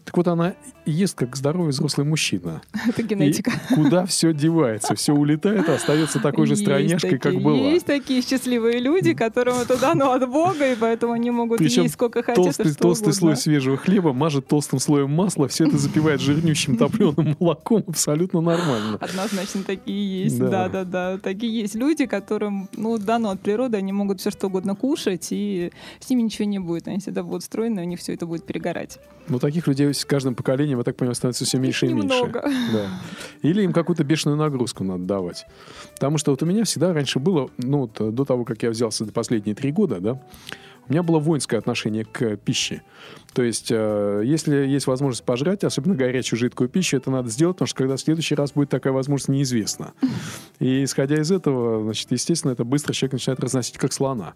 Так 0.05 0.17
вот, 0.17 0.27
она 0.27 0.53
ест 0.85 1.17
как 1.17 1.35
здоровый 1.35 1.71
взрослый 1.71 2.05
мужчина. 2.05 2.61
Это 2.87 3.01
генетика. 3.01 3.51
И 3.71 3.73
куда 3.73 4.05
все 4.05 4.33
девается, 4.33 4.93
все 4.93 5.13
улетает, 5.13 5.67
а 5.67 5.73
остается 5.73 6.19
такой 6.19 6.45
же 6.45 6.55
стройняшкой, 6.55 7.17
как 7.17 7.41
была. 7.41 7.57
Есть 7.57 7.87
такие 7.87 8.21
счастливые 8.21 8.79
люди, 8.79 9.15
которым 9.15 9.55
это 9.57 9.79
дано 9.79 10.11
от 10.11 10.29
Бога, 10.29 10.71
и 10.71 10.75
поэтому 10.75 11.13
они 11.13 11.31
могут 11.31 11.57
Причем 11.57 11.83
есть 11.83 11.95
сколько 11.95 12.21
хотят, 12.21 12.35
Толстый, 12.35 12.75
толстый 12.75 13.13
слой 13.13 13.35
свежего 13.35 13.77
хлеба 13.77 14.13
мажет 14.13 14.47
толстым 14.47 14.77
слоем 14.77 15.09
масла, 15.11 15.47
все 15.47 15.65
это 15.65 15.77
запивает 15.79 16.21
жирнющим 16.21 16.77
топленым 16.77 17.35
молоком, 17.39 17.83
абсолютно 17.87 18.41
нормально. 18.41 18.97
Однозначно 19.01 19.63
такие 19.63 20.23
есть, 20.25 20.37
Да. 20.37 20.49
да, 20.49 20.69
да, 20.69 20.83
да. 20.83 21.17
Такие 21.17 21.61
есть 21.61 21.73
люди, 21.73 22.05
которым, 22.05 22.69
ну, 22.73 22.99
дано 22.99 23.31
от 23.31 23.41
природы, 23.41 23.77
они 23.77 23.91
могут 23.91 24.19
все 24.19 24.29
что 24.29 24.47
угодно 24.47 24.75
кушать, 24.75 25.29
и 25.31 25.71
с 25.99 26.09
ними 26.11 26.21
ничего 26.21 26.45
не 26.45 26.59
будет. 26.59 26.74
Они 26.87 26.99
всегда 26.99 27.23
будут 27.23 27.43
стройны, 27.43 27.81
у 27.81 27.85
них 27.85 27.99
все 27.99 28.13
это 28.13 28.25
будет 28.25 28.45
перегорать. 28.45 28.99
Но 29.27 29.39
таких 29.39 29.67
людей 29.67 29.93
с 29.93 30.05
каждым 30.05 30.35
поколением, 30.35 30.77
я 30.79 30.83
так 30.83 30.95
понимаю, 30.95 31.15
становится 31.15 31.45
все 31.45 31.57
меньше 31.57 31.87
и 31.87 31.93
меньше. 31.93 32.07
Немного. 32.07 32.43
Да. 32.73 32.89
Или 33.41 33.61
им 33.63 33.73
какую-то 33.73 34.03
бешеную 34.03 34.37
нагрузку 34.37 34.83
надо 34.83 35.03
давать. 35.03 35.45
Потому 35.93 36.17
что 36.17 36.31
вот 36.31 36.43
у 36.43 36.45
меня 36.45 36.63
всегда 36.63 36.93
раньше 36.93 37.19
было, 37.19 37.49
ну, 37.57 37.79
вот, 37.79 38.01
э, 38.01 38.11
до 38.11 38.25
того, 38.25 38.43
как 38.43 38.63
я 38.63 38.69
взялся 38.69 39.05
до 39.05 39.13
последние 39.13 39.55
три 39.55 39.71
года, 39.71 39.99
да, 39.99 40.21
у 40.87 40.91
меня 40.91 41.03
было 41.03 41.19
воинское 41.19 41.59
отношение 41.59 42.05
к 42.05 42.37
пище. 42.37 42.81
То 43.33 43.41
есть, 43.41 43.71
э, 43.71 44.21
если 44.23 44.55
есть 44.55 44.87
возможность 44.87 45.23
пожрать, 45.23 45.63
особенно 45.63 45.95
горячую 45.95 46.39
жидкую 46.39 46.69
пищу, 46.69 46.97
это 46.97 47.09
надо 47.09 47.29
сделать, 47.29 47.57
потому 47.57 47.67
что 47.67 47.77
когда 47.77 47.95
в 47.95 47.99
следующий 47.99 48.35
раз 48.35 48.53
будет 48.53 48.69
такая 48.69 48.93
возможность, 48.93 49.29
неизвестно. 49.29 49.93
И 50.59 50.83
исходя 50.83 51.15
из 51.15 51.31
этого, 51.31 51.83
значит, 51.83 52.11
естественно, 52.11 52.51
это 52.51 52.63
быстро 52.63 52.93
человек 52.93 53.13
начинает 53.13 53.39
разносить 53.39 53.77
как 53.77 53.93
слона. 53.93 54.35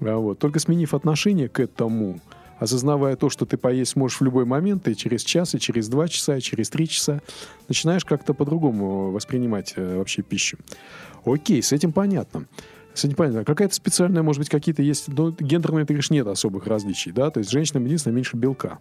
А 0.00 0.16
Вот. 0.16 0.38
Только 0.38 0.58
сменив 0.58 0.94
отношение 0.94 1.48
к 1.48 1.60
этому, 1.60 2.20
осознавая 2.58 3.16
то, 3.16 3.30
что 3.30 3.46
ты 3.46 3.56
поесть 3.56 3.96
можешь 3.96 4.20
в 4.20 4.24
любой 4.24 4.44
момент, 4.44 4.86
и 4.88 4.96
через 4.96 5.22
час, 5.22 5.54
и 5.54 5.58
через 5.58 5.88
два 5.88 6.08
часа, 6.08 6.36
и 6.36 6.40
через 6.40 6.68
три 6.70 6.88
часа, 6.88 7.20
начинаешь 7.68 8.04
как-то 8.04 8.34
по-другому 8.34 9.10
воспринимать 9.10 9.74
э, 9.76 9.96
вообще 9.96 10.22
пищу. 10.22 10.58
Окей, 11.24 11.62
с 11.62 11.72
этим 11.72 11.92
понятно. 11.92 12.46
С 12.94 13.04
этим 13.04 13.14
понятно. 13.14 13.44
Какая-то 13.44 13.74
специальная, 13.74 14.22
может 14.22 14.40
быть, 14.40 14.48
какие-то 14.48 14.82
есть... 14.82 15.08
Ну, 15.08 15.30
гендерные, 15.38 15.86
ты 15.86 15.94
говоришь, 15.94 16.10
нет 16.10 16.26
особых 16.26 16.66
различий, 16.66 17.12
да? 17.12 17.30
То 17.30 17.38
есть 17.38 17.50
женщинам 17.50 17.84
единственное 17.84 18.14
меньше 18.14 18.36
белка. 18.36 18.78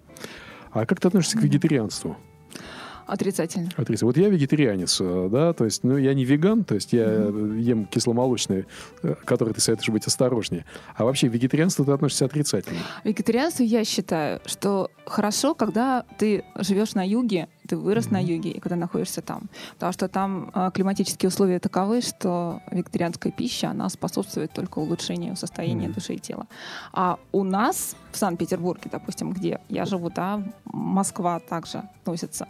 А 0.71 0.85
как 0.85 0.99
ты 0.99 1.07
относишься 1.07 1.37
к 1.37 1.41
вегетарианству? 1.41 2.17
Отрицательно. 3.09 3.69
Актриса. 3.75 4.05
Вот 4.05 4.17
я 4.17 4.29
вегетарианец, 4.29 4.99
э, 5.01 5.29
да, 5.31 5.53
то 5.53 5.65
есть, 5.65 5.83
ну, 5.83 5.97
я 5.97 6.13
не 6.13 6.25
веган, 6.25 6.63
то 6.63 6.75
есть 6.75 6.93
я 6.93 7.05
э, 7.07 7.55
ем 7.57 7.85
кисломолочные, 7.85 8.67
э, 9.01 9.15
которые 9.25 9.55
ты 9.55 9.61
советуешь 9.61 9.89
быть 9.89 10.05
осторожнее. 10.05 10.65
А 10.95 11.05
вообще 11.05 11.27
к 11.29 11.33
вегетарианству 11.33 11.85
ты 11.85 11.91
относишься 11.91 12.25
отрицательно. 12.25 12.79
Вегетарианство 13.03 13.63
я 13.63 13.83
считаю, 13.83 14.41
что 14.45 14.91
хорошо, 15.05 15.55
когда 15.55 16.05
ты 16.19 16.43
живешь 16.59 16.93
на 16.93 17.05
юге, 17.05 17.47
ты 17.67 17.77
вырос 17.77 18.09
на 18.09 18.19
юге, 18.21 18.49
и 18.51 18.59
когда 18.59 18.75
находишься 18.75 19.21
там. 19.21 19.43
Потому 19.73 19.93
что 19.93 20.07
там 20.07 20.49
а, 20.53 20.71
климатические 20.71 21.27
условия 21.29 21.59
таковы, 21.59 22.01
что 22.01 22.61
вегетарианская 22.71 23.31
пища, 23.31 23.69
она 23.69 23.89
способствует 23.89 24.51
только 24.53 24.79
улучшению 24.79 25.35
состояния 25.35 25.85
Мгм. 25.85 25.93
души 25.93 26.13
и 26.13 26.19
тела. 26.19 26.47
А 26.93 27.17
у 27.31 27.43
нас 27.43 27.95
в 28.11 28.17
Санкт-Петербурге, 28.17 28.89
допустим, 28.91 29.31
где 29.33 29.59
я 29.69 29.85
живу, 29.85 30.09
да, 30.09 30.41
Москва 30.65 31.39
также 31.39 31.83
относится, 32.01 32.47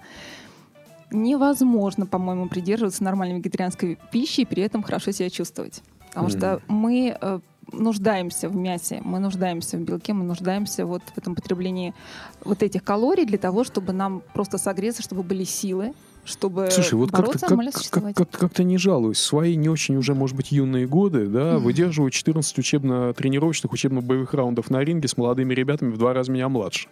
невозможно, 1.12 2.06
по-моему, 2.06 2.48
придерживаться 2.48 3.04
нормальной 3.04 3.38
вегетарианской 3.38 3.98
пищи 4.12 4.42
и 4.42 4.46
при 4.46 4.64
этом 4.64 4.84
хорошо 4.84 5.12
себя 5.12 5.30
чувствовать. 5.30 5.82
Потому 6.10 6.28
Мгм. 6.28 6.38
что 6.38 6.62
мы 6.68 7.18
э, 7.20 7.40
нуждаемся 7.72 8.50
в 8.50 8.56
мясе, 8.56 9.02
мы 9.04 9.20
нуждаемся 9.20 9.78
в 9.78 9.82
белке, 9.82 10.14
мы 10.14 10.24
нуждаемся 10.24 10.86
вот 10.86 11.04
в 11.14 11.18
этом 11.18 11.36
потреблении 11.36 11.94
вот 12.44 12.64
этих 12.64 12.84
калорий 12.84 13.26
для 13.26 13.38
того, 13.38 13.64
чтобы 13.64 13.94
нам 13.94 14.22
просто 14.34 14.58
согреться, 14.58 15.04
чтобы 15.04 15.24
были 15.24 15.44
силы, 15.44 15.94
чтобы 16.30 16.70
Слушай, 16.72 16.94
вот 16.96 17.10
как-то 17.12 17.22
бороться, 17.24 17.40
как, 17.42 17.50
нормально 17.50 17.72
как, 17.72 17.78
существовать. 17.80 18.16
как, 18.16 18.30
как-то 18.30 18.64
не 18.64 18.78
жалуюсь. 18.78 19.18
Свои 19.18 19.56
не 19.56 19.68
очень 19.70 19.96
уже, 19.98 20.14
может 20.14 20.36
быть, 20.36 20.52
юные 20.52 20.88
годы, 20.88 21.28
да, 21.28 21.54
Мгм. 21.56 21.64
выдерживаю 21.64 22.12
14 22.12 22.58
учебно-тренировочных, 22.60 23.72
учебно-боевых 23.72 24.34
раундов 24.34 24.70
на 24.70 24.80
ринге 24.84 25.08
с 25.08 25.18
молодыми 25.18 25.54
ребятами 25.54 25.92
в 25.92 25.98
два 25.98 26.14
раза 26.14 26.32
меня 26.32 26.48
младше. 26.50 26.88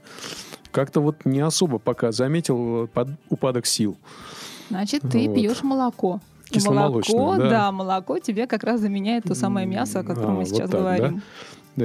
Как-то 0.71 0.99
вот 1.01 1.25
не 1.25 1.39
особо 1.39 1.77
пока 1.79 2.11
заметил 2.11 2.85
э, 2.85 2.87
под- 2.87 3.09
упадок 3.29 3.65
сил. 3.65 3.97
Значит, 4.69 5.03
ты 5.09 5.27
Вот. 5.27 5.35
пьешь 5.35 5.63
молоко. 5.63 6.19
Молоко, 6.65 7.35
да. 7.37 7.71
молоко 7.71 8.19
тебе 8.19 8.47
как 8.47 8.63
раз 8.63 8.79
заменяет 8.79 9.25
то 9.25 9.35
самое 9.35 9.67
мясо, 9.67 9.99
о 9.99 10.03
котором 10.03 10.29
А, 10.29 10.33
мы 10.33 10.39
вот 10.39 10.47
сейчас 10.49 10.69
так, 10.69 10.71
да? 10.71 10.77
говорим. 10.79 11.15
Да, 11.17 11.21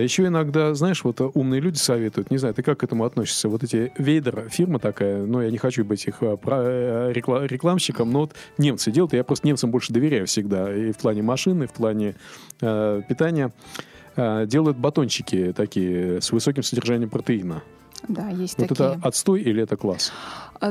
еще 0.01 0.27
иногда, 0.27 0.75
знаешь, 0.75 1.05
вот 1.05 1.21
э, 1.21 1.25
умные 1.35 1.61
люди 1.61 1.77
советуют, 1.77 2.31
не 2.31 2.39
знаю, 2.39 2.55
ты 2.55 2.63
как 2.63 2.81
к 2.81 2.85
этому 2.85 3.05
относишься? 3.05 3.49
Вот 3.49 3.63
эти 3.63 3.93
Вейдер, 3.99 4.49
фирма 4.51 4.79
такая, 4.79 5.25
ну, 5.25 5.41
я 5.41 5.51
не 5.51 5.59
хочу 5.59 5.85
быть 5.85 6.07
их 6.07 6.23
э, 6.23 6.37
э, 6.43 7.13
рекла- 7.13 7.47
рекламщиком, 7.47 8.11
но 8.11 8.21
вот 8.21 8.33
немцы 8.59 8.91
делают, 8.91 9.15
и 9.15 9.17
я 9.17 9.25
просто 9.25 9.47
немцам 9.47 9.71
больше 9.71 9.93
доверяю 9.93 10.27
всегда, 10.27 10.75
и 10.75 10.93
в 10.93 10.97
плане 10.97 11.23
машины, 11.23 11.65
и 11.65 11.67
в 11.67 11.73
плане 11.73 12.15
э, 12.61 13.03
питания. 13.09 13.53
Э, 14.17 14.45
делают 14.47 14.77
батончики 14.77 15.53
такие 15.57 16.21
с 16.21 16.33
высоким 16.33 16.63
содержанием 16.63 17.09
протеина. 17.09 17.63
Да, 18.09 18.29
есть 18.29 18.59
Вот 18.59 18.69
такие. 18.69 18.91
это 18.97 19.01
отстой 19.07 19.41
или 19.43 19.63
это 19.63 19.77
класс? 19.77 20.13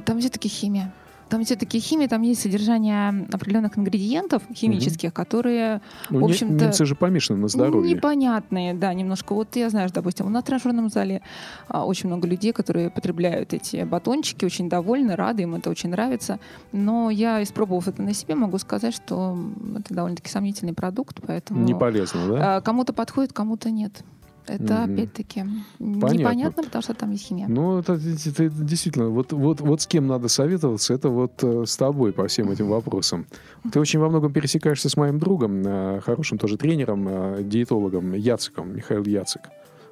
Там 0.05 0.19
все-таки 0.19 0.47
химия. 0.47 0.93
Там 1.31 1.45
все-таки 1.45 1.79
химия, 1.79 2.09
там 2.09 2.23
есть 2.23 2.41
содержание 2.41 3.25
определенных 3.31 3.77
ингредиентов 3.77 4.43
химических, 4.53 5.13
которые 5.13 5.81
Ну, 6.09 6.19
В 6.19 6.25
общем-то, 6.25 6.65
немцы 6.65 6.85
же 6.85 6.93
помешаны 6.93 7.39
на 7.39 7.47
здоровье. 7.47 7.95
непонятные, 7.95 8.73
да, 8.73 8.93
немножко. 8.93 9.33
Вот 9.33 9.55
я 9.55 9.69
знаю, 9.69 9.89
допустим, 9.93 10.29
на 10.29 10.41
тренажерном 10.41 10.89
зале 10.89 11.21
а, 11.69 11.85
очень 11.85 12.09
много 12.09 12.27
людей, 12.27 12.51
которые 12.51 12.89
потребляют 12.89 13.53
эти 13.53 13.85
батончики, 13.85 14.43
очень 14.43 14.67
довольны, 14.67 15.15
рады, 15.15 15.43
им 15.43 15.55
это 15.55 15.69
очень 15.69 15.91
нравится. 15.91 16.37
Но 16.73 17.09
я, 17.09 17.41
испробовав 17.41 17.87
это 17.87 18.01
на 18.01 18.13
себе, 18.13 18.35
могу 18.35 18.57
сказать, 18.57 18.93
что 18.93 19.37
это 19.79 19.93
довольно-таки 19.93 20.29
сомнительный 20.29 20.73
продукт, 20.73 21.21
поэтому 21.25 21.63
Не 21.63 21.73
полезно, 21.73 22.27
да? 22.27 22.57
а, 22.57 22.61
кому-то 22.61 22.91
подходит, 22.91 23.31
кому-то 23.31 23.71
нет. 23.71 24.03
Это 24.47 24.63
Мгм. 24.63 24.93
опять-таки 24.93 25.45
Понятно. 25.79 26.17
непонятно, 26.17 26.63
потому 26.63 26.81
что 26.81 26.93
там 26.93 27.11
есть 27.11 27.25
химия. 27.25 27.47
Ну, 27.47 27.79
это, 27.79 27.93
это 27.93 28.49
действительно, 28.49 29.09
вот, 29.09 29.33
вот, 29.33 29.61
вот 29.61 29.81
с 29.81 29.87
кем 29.87 30.07
надо 30.07 30.27
советоваться, 30.27 30.93
это 30.93 31.09
вот 31.09 31.43
э, 31.43 31.65
с 31.65 31.77
тобой 31.77 32.11
по 32.11 32.27
всем 32.27 32.49
этим 32.51 32.67
вопросам. 32.67 33.27
Ты 33.71 33.79
очень 33.79 33.99
во 33.99 34.09
многом 34.09 34.33
пересекаешься 34.33 34.89
с 34.89 34.97
моим 34.97 35.19
другом, 35.19 35.61
э, 35.65 36.01
хорошим 36.01 36.37
тоже 36.37 36.57
тренером, 36.57 37.07
э, 37.07 37.43
диетологом 37.43 38.13
Яциком, 38.13 38.75
Михаил 38.75 39.03
Яцик. 39.05 39.41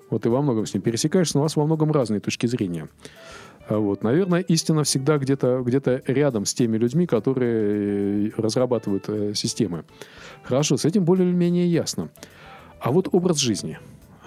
Вот 0.10 0.24
ты 0.24 0.30
во 0.30 0.42
многом 0.42 0.66
с 0.66 0.74
ним 0.74 0.82
пересекаешься, 0.82 1.38
но 1.38 1.42
у 1.42 1.44
вас 1.44 1.56
во 1.56 1.66
многом 1.66 1.92
разные 1.92 2.20
точки 2.20 2.48
зрения. 2.48 2.90
А 3.68 3.78
Вот, 3.78 4.04
наверное, 4.04 4.40
истина 4.40 4.84
всегда 4.84 5.20
где-то 5.20 5.62
где 5.64 5.80
рядом 6.08 6.46
с 6.46 6.56
теми 6.56 6.78
людьми, 6.78 7.06
которые 7.06 8.32
разрабатывают 8.36 9.38
системы. 9.38 9.84
Хорошо, 10.42 10.76
с 10.78 10.86
этим 10.86 11.06
более 11.06 11.30
или 11.30 11.36
менее 11.36 11.68
ясно. 11.68 12.10
А 12.80 12.92
вот 12.92 13.10
образ 13.12 13.38
жизни. 13.38 13.78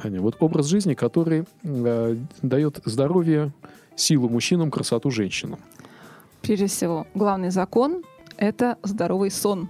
Аня, 0.04 0.20
вот 0.20 0.36
образ 0.40 0.66
жизни, 0.66 0.94
который 0.94 1.44
э, 1.62 2.16
дает 2.42 2.80
здоровье, 2.84 3.52
силу 3.96 4.28
мужчинам, 4.28 4.70
красоту 4.70 5.10
женщинам. 5.10 5.58
Прежде 6.42 6.66
всего, 6.66 7.06
главный 7.14 7.50
закон— 7.50 8.02
это 8.36 8.78
здоровый 8.82 9.30
сон. 9.30 9.68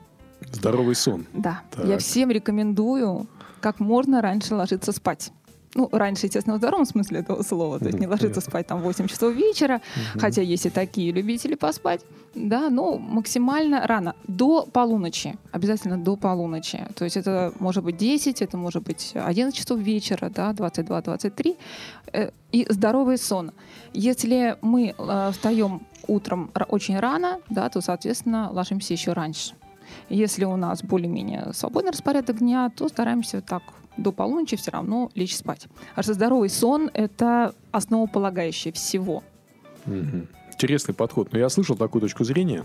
Здоровый 0.51 0.95
сон. 0.95 1.27
Да, 1.33 1.63
Так. 1.71 1.85
я 1.87 1.99
всем 1.99 2.31
рекомендую 2.31 3.27
как 3.61 3.79
можно 3.79 4.21
раньше 4.21 4.55
ложиться 4.55 4.93
спать. 4.93 5.33
Ну, 5.75 5.89
раньше, 5.91 6.27
естественно, 6.27 6.57
в 6.57 6.59
здоровом 6.59 6.85
смысле 6.85 7.21
этого 7.21 7.43
слова. 7.43 7.79
То 7.79 7.87
есть 7.87 7.99
не 7.99 8.07
ложиться 8.07 8.41
спать 8.41 8.67
там 8.67 8.81
в 8.81 8.83
8 8.83 9.07
часов 9.07 9.35
вечера, 9.35 9.81
хотя 10.15 10.43
есть 10.43 10.67
и 10.67 10.71
такие 10.71 11.13
любители 11.13 11.55
поспать. 11.55 12.05
Да, 12.35 12.71
но 12.71 12.99
максимально 12.99 13.87
рано, 13.87 14.15
до 14.29 14.67
полуночи. 14.67 15.37
Обязательно 15.51 15.99
до 15.99 16.17
полуночи. 16.17 16.87
То 16.95 17.05
есть 17.05 17.17
это 17.17 17.53
может 17.59 17.85
быть 17.85 17.97
10, 17.97 18.43
это 18.43 18.57
может 18.57 18.83
быть 18.83 19.13
11 19.15 19.55
часов 19.55 19.79
вечера, 19.79 20.31
да, 20.31 20.53
22-23. 20.53 21.57
Э, 22.13 22.31
И 22.53 22.67
здоровый 22.69 23.19
сон. 23.19 23.53
Если 23.95 24.57
мы 24.63 24.95
э, 24.97 25.31
встаем 25.33 25.83
утром 26.07 26.51
очень 26.69 26.99
рано, 26.99 27.41
да, 27.51 27.69
то, 27.69 27.81
соответственно, 27.81 28.51
ложимся 28.53 28.93
еще 28.93 29.13
раньше. 29.13 29.55
Если 30.09 30.45
у 30.45 30.57
нас 30.57 30.83
более-менее 30.83 31.53
свободный 31.53 31.93
распорядок 31.93 32.39
дня, 32.39 32.71
то 32.75 32.89
стараемся 32.89 33.41
так 33.41 33.63
до 33.97 34.13
полуночи 34.13 34.57
все 34.57 34.71
равно 34.71 35.11
лечь 35.15 35.37
спать. 35.37 35.69
Потому 35.91 36.03
что 36.03 36.15
здоровый 36.15 36.49
сон— 36.49 36.91
это 36.95 37.55
основополагающее 37.71 38.73
всего. 38.73 39.23
Интересный 39.87 40.95
подход. 40.95 41.33
Но 41.33 41.39
я 41.39 41.49
слышал 41.49 41.77
такую 41.77 42.03
точку 42.03 42.25
зрения. 42.25 42.65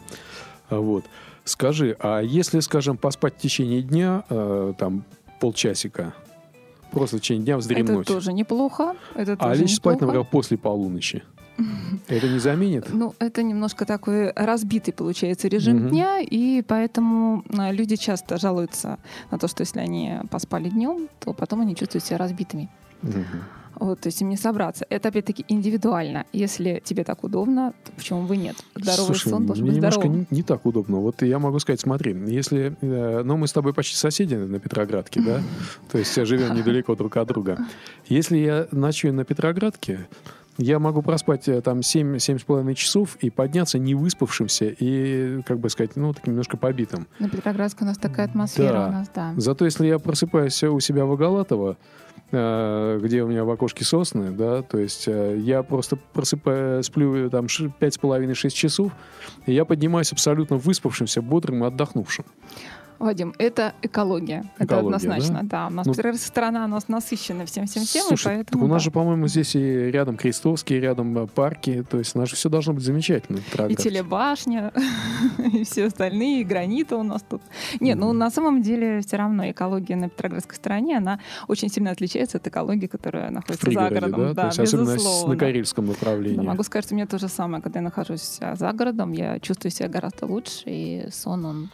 А 0.70 0.80
Вот. 0.80 1.06
Скажи, 1.46 1.96
а 2.00 2.20
если, 2.20 2.60
скажем, 2.60 2.98
поспать 2.98 3.36
в 3.36 3.38
течение 3.38 3.82
дня, 3.82 4.26
э, 4.30 4.74
там, 4.78 5.06
полчасика, 5.40 6.14
просто 6.92 7.18
в 7.18 7.22
течение 7.22 7.46
дня 7.46 7.58
вздремнуть, 7.58 8.06
Это 8.06 8.14
тоже 8.14 8.34
неплохо. 8.34 8.96
Это 9.16 9.34
а 9.34 9.38
тоже 9.38 9.62
лечь 9.62 9.76
спать, 9.76 9.96
неплохо. 9.96 10.06
например, 10.06 10.28
после 10.30 10.58
полуночи, 10.58 11.24
это 12.08 12.28
не 12.30 12.40
заменит? 12.40 12.88
Ну, 12.92 13.14
это 13.20 13.44
немножко 13.44 13.86
такой 13.86 14.32
разбитый, 14.32 14.94
получается, 14.94 15.48
режим 15.48 15.78
Мгм. 15.78 15.90
дня, 15.90 16.20
и 16.20 16.62
поэтому 16.62 17.44
а, 17.58 17.72
люди 17.72 17.96
часто 17.96 18.38
жалуются 18.38 18.98
на 19.32 19.38
то, 19.40 19.48
что 19.48 19.62
если 19.62 19.80
они 19.80 20.20
поспали 20.30 20.70
днем, 20.70 21.10
то 21.20 21.34
потом 21.34 21.62
они 21.62 21.76
чувствуют 21.76 22.06
себя 22.06 22.18
разбитыми. 22.18 22.70
Мгм. 23.02 23.26
Вот, 23.80 24.00
то 24.00 24.08
есть 24.08 24.20
им 24.22 24.30
не 24.30 24.38
собраться. 24.38 24.88
Это 24.90 25.10
опять-таки 25.10 25.46
индивидуально. 25.50 26.26
Если 26.34 26.82
тебе 26.84 27.04
так 27.04 27.24
удобно, 27.24 27.74
то 27.84 27.92
почему 27.92 28.24
бы 28.24 28.36
нет? 28.36 28.56
Здоровый 28.74 29.06
Слушай, 29.14 29.30
сон 29.30 29.46
должен 29.46 29.64
мне 29.66 29.72
быть 29.74 29.78
немножко 29.78 30.02
здоровым. 30.02 30.28
не, 30.32 30.38
не 30.38 30.42
так 30.44 30.66
удобно. 30.66 30.98
Вот 30.98 31.22
я 31.22 31.38
могу 31.38 31.60
сказать, 31.60 31.80
смотри, 31.80 32.16
если... 32.26 32.76
э, 32.82 33.22
ну, 33.24 33.38
мы 33.38 33.48
с 33.48 33.54
тобой 33.54 33.76
почти 33.76 33.96
соседи 33.96 34.34
на 34.34 34.60
Петроградке, 34.60 35.22
да? 35.22 35.44
То 35.92 36.00
есть 36.00 36.16
живем 36.26 36.56
недалеко 36.56 36.96
друг 36.96 37.18
от 37.18 37.28
друга. 37.28 37.60
Если 38.08 38.38
я 38.38 38.68
ночую 38.72 39.14
на 39.14 39.26
Петроградке, 39.26 40.08
я 40.58 40.80
могу 40.80 41.02
проспать 41.02 41.48
э, 41.48 41.62
там 41.62 41.80
7-7,5 41.80 42.74
часов 42.74 43.16
и 43.22 43.30
подняться 43.30 43.78
не 43.80 43.96
выспавшимся 43.96 44.66
и, 44.66 45.42
как 45.44 45.60
бы 45.60 45.70
сказать, 45.70 45.96
ну, 45.96 46.14
таким 46.14 46.34
немножко 46.34 46.58
побитым. 46.58 47.08
На 47.20 47.30
Петроградской 47.30 47.86
у 47.86 47.90
нас 47.90 47.98
такая 47.98 48.26
атмосфера 48.28 48.74
Да. 48.74 48.88
у 48.88 48.92
нас, 48.92 49.10
да. 49.14 49.34
Зато 49.38 49.66
если 49.66 49.88
я 49.88 50.00
просыпаюсь 50.00 50.64
у 50.64 50.80
себя 50.80 51.06
в 51.06 51.12
Агалатово, 51.12 51.78
э, 52.32 53.00
где 53.02 53.24
у 53.24 53.28
меня 53.28 53.44
в 53.46 53.50
окошке 53.52 53.86
сосны, 53.86 54.32
да, 54.32 54.62
то 54.62 54.78
есть 54.80 55.08
э, 55.08 55.38
я 55.40 55.64
просто 55.64 55.96
просыпаю, 56.14 56.84
сплю 56.84 57.28
э, 57.28 57.30
там 57.30 57.48
ш- 57.48 57.70
пять 57.80 57.94
с 57.94 57.98
половиной-шесть 57.98 58.56
часов, 58.56 58.92
и 59.46 59.54
я 59.54 59.64
поднимаюсь 59.66 60.12
абсолютно 60.12 60.58
выспавшимся, 60.58 61.22
бодрым 61.22 61.64
и 61.64 61.68
отдохнувшим. 61.68 62.26
Вадим, 63.00 63.34
это 63.38 63.74
экология. 63.82 64.50
это 64.58 64.66
Экология, 64.66 64.96
однозначно, 64.96 65.42
да. 65.44 65.68
У 65.68 65.70
нас 65.70 65.86
Ну, 65.86 65.94
страна, 66.16 66.66
у 66.66 66.68
нас 66.68 66.88
насыщена 66.88 67.46
всем-всем-всем, 67.46 68.06
и 68.06 68.08
Слушай, 68.08 68.36
поэтому... 68.38 68.66
у 68.66 68.68
нас 68.68 68.82
да. 68.82 68.86
же, 68.86 68.92
по-моему, 68.92 69.28
здесь 69.28 69.56
и 69.56 69.92
рядом 69.92 70.18
Крестовский, 70.18 70.80
рядом 70.80 71.18
э, 71.18 71.28
парки, 71.28 71.86
то 71.90 72.00
есть 72.00 72.16
у 72.16 72.20
нас 72.20 72.30
же 72.30 72.36
все 72.36 72.50
должно 72.50 72.74
быть 72.74 72.84
замечательно. 72.84 73.40
И 73.70 73.76
телебашня, 73.76 74.74
и 75.54 75.64
все 75.64 75.86
остальные, 75.86 76.42
и 76.42 76.44
гранита 76.44 76.98
у 76.98 77.04
нас 77.04 77.24
тут. 77.28 77.42
Нет, 77.80 77.98
ну 77.98 78.14
на 78.14 78.32
самом 78.32 78.62
деле 78.62 79.02
все 79.02 79.18
равно 79.18 79.50
экология 79.50 79.96
на 79.96 80.10
Петроградской 80.10 80.56
стороне, 80.56 80.98
она 80.98 81.20
очень 81.48 81.70
сильно 81.70 81.92
отличается 81.92 82.38
от 82.38 82.48
экологии, 82.48 82.88
которая 82.88 83.30
находится 83.30 83.72
за 83.72 83.90
городом. 83.90 84.34
да? 84.34 84.50
То 84.50 84.62
есть 84.62 84.74
особенно 84.74 85.28
на 85.28 85.38
Карельском 85.38 85.86
направлении. 85.86 86.38
Да, 86.38 86.44
могу 86.44 86.64
сказать, 86.64 86.86
что 86.86 86.96
у 86.96 86.98
меня 86.98 87.06
то 87.08 87.20
же 87.20 87.28
самое, 87.28 87.62
когда 87.62 87.80
я 87.80 87.84
нахожусь 87.84 88.40
за 88.54 88.72
городом, 88.74 89.12
я 89.12 89.40
чувствую 89.40 89.72
себя 89.72 89.88
гораздо 89.88 90.26
лучше, 90.26 90.64
и 90.66 91.08
сон, 91.12 91.46
он 91.46 91.70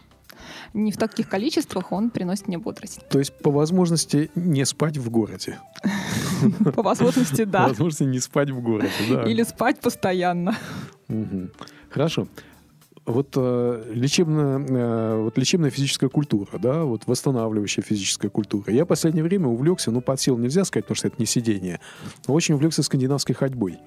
не 0.74 0.92
в 0.92 0.98
таких 0.98 1.30
количествах, 1.30 1.92
он 1.92 2.10
приносит 2.10 2.48
мне 2.48 2.58
бодрость. 2.58 3.08
То 3.10 3.20
есть 3.20 3.38
по 3.40 3.52
возможности 3.52 4.32
не 4.36 4.66
спать 4.66 4.98
в 4.98 5.10
городе. 5.10 5.60
По 6.76 6.84
возможности, 6.84 7.46
По 7.46 7.52
да. 7.52 7.68
возможности 7.68 8.04
не 8.04 8.20
спать 8.20 8.50
в 8.50 8.62
городе, 8.62 8.90
да. 9.10 9.24
Или 9.24 9.44
спать 9.44 9.80
постоянно. 9.80 10.56
Хорошо. 11.90 12.28
Вот, 13.06 13.34
э, 13.36 13.92
лечебная, 13.94 14.60
э, 14.60 15.22
вот 15.24 15.38
лечебная 15.38 15.70
физическая 15.70 16.10
культура, 16.10 16.58
да, 16.58 16.86
вот 16.86 17.04
восстанавливающая 17.06 17.84
физическая 17.84 18.32
культура. 18.32 18.72
Я 18.72 18.86
в 18.86 18.88
последнее 18.88 19.26
время 19.26 19.48
увлекся, 19.48 19.92
ну, 19.92 20.00
под 20.00 20.22
силу 20.22 20.38
нельзя 20.38 20.64
сказать, 20.64 20.86
потому 20.86 20.96
что 20.96 21.08
это 21.10 21.18
не 21.20 21.26
сидение, 21.26 21.82
но 22.28 22.34
очень 22.34 22.56
увлекся 22.56 22.82
скандинавской 22.82 23.36
ходьбой. 23.36 23.80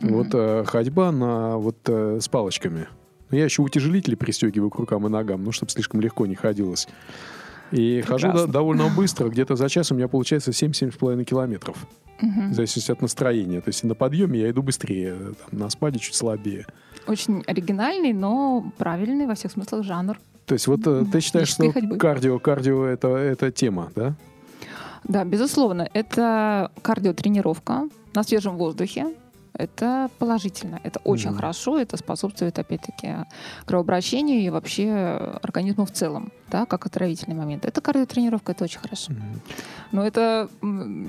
Мгм. 0.00 0.14
Вот 0.14 0.26
э, 0.32 0.64
ходьба 0.66 1.10
на, 1.10 1.56
вот, 1.56 1.78
э, 1.86 2.18
с 2.20 2.28
палочками. 2.28 2.86
Ну, 3.32 3.38
я 3.38 3.44
еще 3.44 3.62
утяжелители 3.62 4.14
пристегиваю 4.14 4.70
к 4.70 4.76
рукам 4.76 5.06
и 5.06 5.10
ногам, 5.10 5.42
ну, 5.42 5.52
чтобы 5.52 5.72
слишком 5.72 6.00
легко 6.00 6.26
не 6.26 6.34
ходилось. 6.34 6.86
И 7.70 8.02
хожу 8.02 8.26
Прекрасно. 8.26 8.46
до- 8.46 8.52
довольно 8.52 8.88
быстро, 8.94 9.28
где-то 9.30 9.56
за 9.56 9.70
час 9.70 9.90
у 9.90 9.94
меня 9.94 10.06
получается 10.06 10.52
7-7,5 10.52 11.24
километров. 11.24 11.86
Мгм. 12.20 12.50
В 12.50 12.54
зависимости 12.54 12.92
от 12.92 13.00
настроения. 13.00 13.62
То 13.62 13.70
есть 13.70 13.82
на 13.84 13.94
подъеме 13.94 14.38
я 14.40 14.50
иду 14.50 14.62
быстрее, 14.62 15.14
там, 15.14 15.58
на 15.58 15.70
спаде 15.70 15.98
чуть 15.98 16.14
слабее. 16.14 16.66
Очень 17.06 17.42
оригинальный, 17.46 18.12
но 18.12 18.70
правильный 18.76 19.26
во 19.26 19.34
всех 19.34 19.50
смыслах 19.52 19.82
жанр. 19.84 20.18
То 20.44 20.52
есть 20.52 20.66
вот 20.66 20.86
э, 20.86 21.04
ты 21.10 21.20
считаешь, 21.20 21.48
что 21.48 21.72
ходьбы. 21.72 21.96
кардио, 21.96 22.38
кардио 22.38 22.84
это, 22.84 23.08
это 23.08 23.50
тема, 23.50 23.90
да? 23.96 24.14
Да, 25.04 25.24
безусловно, 25.24 25.88
это 25.94 26.70
кардиотренировка 26.82 27.88
на 28.14 28.22
свежем 28.22 28.56
воздухе. 28.58 29.14
Это 29.54 30.10
положительно, 30.18 30.80
это 30.82 30.98
очень 31.04 31.28
Мгм. 31.28 31.36
хорошо, 31.36 31.78
это 31.78 31.96
способствует, 31.96 32.58
опять-таки, 32.58 33.14
кровообращению 33.66 34.40
и 34.40 34.50
вообще 34.50 35.38
организму 35.42 35.84
в 35.84 35.90
целом, 35.90 36.32
да, 36.52 36.66
как 36.66 36.84
отравительный 36.86 37.34
момент. 37.34 37.64
Это 37.64 37.80
кардиотренировка, 37.80 38.52
это 38.52 38.64
очень 38.64 38.78
хорошо. 38.78 39.12
Но 39.90 40.06
это 40.06 40.48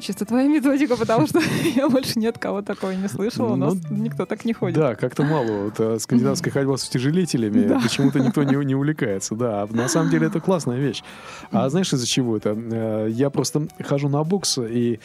чисто 0.01 0.25
твоя 0.25 0.47
методика, 0.47 0.95
потому 0.95 1.27
что 1.27 1.41
я 1.75 1.89
больше 1.89 2.17
ни 2.17 2.25
от 2.25 2.37
кого 2.37 2.61
такого 2.61 2.91
не 2.91 3.07
слышала, 3.09 3.53
у 3.53 3.55
Ну, 3.57 3.65
нас 3.67 3.75
никто 3.89 4.25
так 4.25 4.45
не 4.45 4.53
ходит. 4.53 4.77
Да, 4.77 4.95
как-то 4.95 5.23
мало. 5.23 5.65
Вот, 5.65 5.79
э, 5.79 5.99
скандинавская 5.99 6.51
ходьба 6.53 6.77
с 6.77 6.87
утяжелителями 6.87 7.67
почему-то 7.81 8.19
никто 8.19 8.43
не, 8.43 8.73
увлекается. 8.75 9.35
Да, 9.35 9.63
а 9.63 9.67
на 9.69 9.89
самом 9.89 10.09
деле 10.09 10.27
это 10.27 10.39
классная 10.47 10.77
вещь. 10.77 11.03
А 11.51 11.69
знаешь, 11.69 11.91
из-за 11.93 12.07
чего 12.07 12.37
это? 12.37 12.55
Э, 12.57 13.09
Я 13.11 13.29
просто 13.29 13.67
хожу 13.83 14.07
на 14.07 14.23
бокс, 14.23 14.57
и 14.57 14.99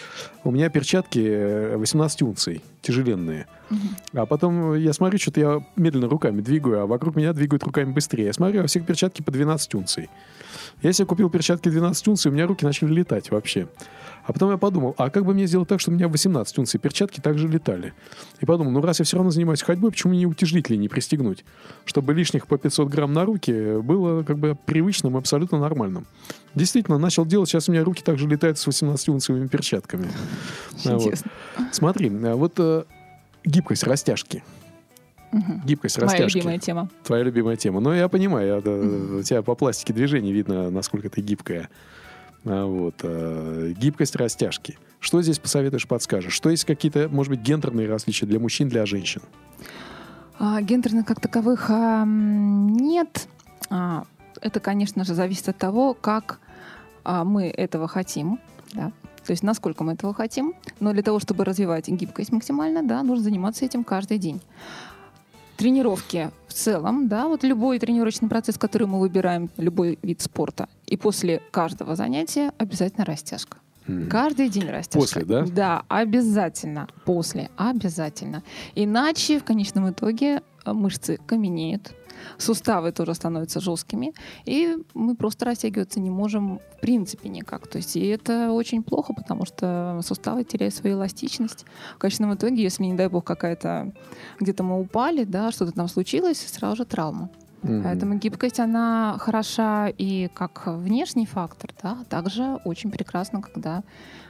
у 0.44 0.52
меня 0.52 0.70
перчатки 0.70 1.18
э, 1.18 1.76
18 1.76 2.22
унций, 2.22 2.62
тяжеленные. 2.82 3.46
А 4.14 4.24
потом 4.24 4.74
я 4.74 4.92
смотрю, 4.92 5.18
что-то 5.18 5.40
я 5.40 5.66
медленно 5.76 6.08
руками 6.08 6.40
двигаю, 6.40 6.82
а 6.82 6.86
вокруг 6.86 7.16
меня 7.16 7.32
двигают 7.32 7.64
руками 7.64 7.92
быстрее. 7.92 8.26
Я 8.26 8.32
смотрю, 8.32 8.62
а 8.62 8.66
всех 8.66 8.86
перчатки 8.86 9.20
по 9.20 9.30
12 9.30 9.74
унций. 9.74 10.08
Я 10.82 10.92
себе 10.92 11.06
купил 11.06 11.28
перчатки 11.30 11.68
12 11.68 12.08
унций, 12.08 12.30
у 12.30 12.34
меня 12.34 12.46
руки 12.46 12.64
начали 12.64 12.92
летать 12.92 13.30
вообще. 13.30 13.68
А 14.24 14.32
потом 14.32 14.50
я 14.50 14.58
подумал, 14.58 14.94
а 14.98 15.08
как 15.08 15.24
бы 15.24 15.32
мне 15.32 15.46
сделать 15.46 15.68
так, 15.68 15.80
чтобы 15.80 15.94
у 15.94 15.98
меня 15.98 16.08
18 16.08 16.58
унций 16.58 16.78
перчатки 16.78 17.20
также 17.20 17.48
летали? 17.48 17.94
И 18.40 18.46
подумал, 18.46 18.72
ну 18.72 18.80
раз 18.82 18.98
я 18.98 19.04
все 19.06 19.16
равно 19.16 19.30
занимаюсь 19.30 19.62
ходьбой, 19.62 19.90
почему 19.90 20.12
мне 20.12 20.26
утяжелители 20.26 20.76
не 20.76 20.88
пристегнуть? 20.88 21.44
Чтобы 21.86 22.12
лишних 22.12 22.46
по 22.46 22.58
500 22.58 22.88
грамм 22.88 23.12
на 23.14 23.24
руки 23.24 23.80
было 23.80 24.22
как 24.24 24.38
бы 24.38 24.56
привычным, 24.66 25.16
абсолютно 25.16 25.58
нормальным. 25.58 26.06
Действительно, 26.54 26.98
начал 26.98 27.24
делать, 27.24 27.48
сейчас 27.48 27.68
у 27.68 27.72
меня 27.72 27.84
руки 27.84 28.02
также 28.02 28.28
летают 28.28 28.58
с 28.58 28.66
18-унцевыми 28.68 29.48
перчатками. 29.48 30.08
Вот. 30.84 31.14
Смотри, 31.72 32.10
вот 32.10 32.52
э, 32.58 32.84
гибкость 33.44 33.84
растяжки. 33.84 34.44
Мгм. 35.32 35.62
Гибкость 35.64 35.98
Моя 35.98 36.10
растяжки. 36.10 36.38
любимая 36.38 36.58
тема. 36.58 36.88
Твоя 37.04 37.22
любимая 37.22 37.56
тема. 37.56 37.80
Ну, 37.80 37.92
я 37.92 38.08
понимаю, 38.08 38.46
я, 38.46 38.60
да, 38.60 38.70
у 38.70 39.22
тебя 39.22 39.42
по 39.42 39.54
пластике 39.54 39.92
движений 39.92 40.32
видно, 40.32 40.70
насколько 40.70 41.10
ты 41.10 41.20
гибкая. 41.20 41.68
А, 42.44 42.64
вот. 42.64 42.94
э, 43.02 43.74
гибкость 43.76 44.16
растяжки. 44.16 44.78
Что 45.00 45.22
здесь 45.22 45.38
посоветуешь, 45.38 45.86
подскажешь? 45.86 46.32
Что 46.32 46.50
есть 46.50 46.64
какие-то, 46.64 47.08
может 47.08 47.30
быть, 47.30 47.40
гендерные 47.40 47.88
различия 47.88 48.26
для 48.26 48.40
мужчин, 48.40 48.68
для 48.68 48.86
женщин? 48.86 49.22
А, 50.38 50.60
гендерных 50.62 51.04
как 51.04 51.20
таковых 51.20 51.66
а, 51.68 52.04
нет. 52.06 53.28
А, 53.70 54.04
это, 54.40 54.60
конечно 54.60 55.04
же, 55.04 55.14
зависит 55.14 55.48
от 55.48 55.58
того, 55.58 55.94
как 55.94 56.40
а, 57.04 57.24
мы 57.24 57.48
этого 57.48 57.86
хотим. 57.86 58.40
Да? 58.72 58.92
То 59.26 59.32
есть 59.32 59.42
насколько 59.42 59.84
мы 59.84 59.92
этого 59.92 60.14
хотим. 60.14 60.54
Но 60.80 60.92
для 60.92 61.02
того, 61.02 61.18
чтобы 61.20 61.44
развивать 61.44 61.88
гибкость 61.88 62.32
максимально, 62.32 62.82
да, 62.82 63.02
нужно 63.02 63.24
заниматься 63.24 63.64
этим 63.64 63.84
каждый 63.84 64.18
день. 64.18 64.40
Тренировки 65.58 66.30
в 66.46 66.52
целом, 66.52 67.08
да, 67.08 67.26
вот 67.26 67.42
любой 67.42 67.80
тренировочный 67.80 68.28
процесс, 68.28 68.56
который 68.56 68.86
мы 68.86 69.00
выбираем, 69.00 69.50
любой 69.56 69.98
вид 70.02 70.22
спорта, 70.22 70.68
и 70.86 70.96
после 70.96 71.42
каждого 71.50 71.96
занятия 71.96 72.52
обязательно 72.58 73.04
растяжка. 73.04 73.58
Каждый 74.08 74.50
день 74.50 74.68
растяжка. 74.68 75.00
После, 75.00 75.24
да? 75.24 75.44
Да, 75.46 75.82
обязательно. 75.88 76.86
После, 77.04 77.50
обязательно. 77.56 78.44
Иначе 78.76 79.40
в 79.40 79.44
конечном 79.44 79.90
итоге 79.90 80.42
э, 80.64 80.72
мышцы 80.72 81.18
каменеют, 81.26 81.92
суставы 82.38 82.92
тоже 82.92 83.14
становятся 83.14 83.60
жесткими, 83.60 84.12
и 84.44 84.76
мы 84.94 85.14
просто 85.14 85.44
растягиваться 85.44 86.00
не 86.00 86.10
можем 86.10 86.58
в 86.76 86.80
принципе 86.80 87.28
никак. 87.28 87.66
То 87.68 87.78
есть 87.78 87.96
и 87.96 88.06
это 88.06 88.52
очень 88.52 88.82
плохо, 88.82 89.12
потому 89.12 89.44
что 89.46 90.00
суставы 90.02 90.44
теряют 90.44 90.74
свою 90.74 90.96
эластичность. 90.96 91.64
В 91.94 91.98
конечном 91.98 92.34
итоге, 92.34 92.62
если, 92.62 92.84
не 92.84 92.94
дай 92.94 93.08
бог, 93.08 93.24
какая-то 93.24 93.92
где-то 94.40 94.62
мы 94.62 94.80
упали, 94.80 95.24
да, 95.24 95.50
что-то 95.50 95.72
там 95.72 95.88
случилось, 95.88 96.38
сразу 96.38 96.76
же 96.76 96.84
травма. 96.84 97.30
Мгм. 97.62 97.82
Поэтому 97.82 98.14
гибкость, 98.14 98.60
она 98.60 99.16
хороша 99.18 99.88
и 99.88 100.28
как 100.32 100.66
внешний 100.66 101.26
фактор, 101.26 101.70
да, 101.82 101.98
а 102.00 102.04
также 102.04 102.60
очень 102.64 102.90
прекрасно, 102.90 103.42
когда 103.42 103.82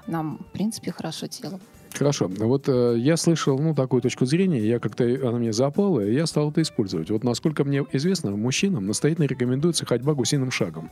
нам, 0.06 0.38
в 0.38 0.52
принципе, 0.52 0.92
хорошо 0.92 1.26
тело. 1.26 1.60
Хорошо. 1.94 2.28
Вот 2.28 2.68
э, 2.68 2.94
я 2.98 3.16
слышал, 3.16 3.58
ну, 3.58 3.74
такую 3.74 4.02
точку 4.02 4.24
зрения, 4.26 4.60
я 4.60 4.78
как-то, 4.78 5.04
она 5.04 5.38
мне 5.38 5.52
запала, 5.52 6.00
и 6.00 6.12
я 6.14 6.26
стал 6.26 6.50
это 6.50 6.62
использовать. 6.62 7.10
Вот 7.10 7.24
насколько 7.24 7.64
мне 7.64 7.84
известно, 7.92 8.30
мужчинам 8.30 8.86
настоятельно 8.86 9.26
рекомендуется 9.26 9.84
ходьба 9.86 10.14
гусиным 10.14 10.50
шагом. 10.50 10.90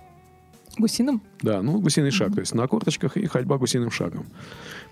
Гусиным? 0.78 1.22
Да, 1.42 1.62
ну, 1.62 1.80
гусиный 1.80 2.11
шаг, 2.11 2.28
Мгм. 2.28 2.35
то 2.35 2.40
есть 2.40 2.54
на 2.54 2.66
корточках 2.66 3.16
и 3.16 3.26
ходьба 3.26 3.56
гусиным 3.59 3.90
шагом. 3.90 4.26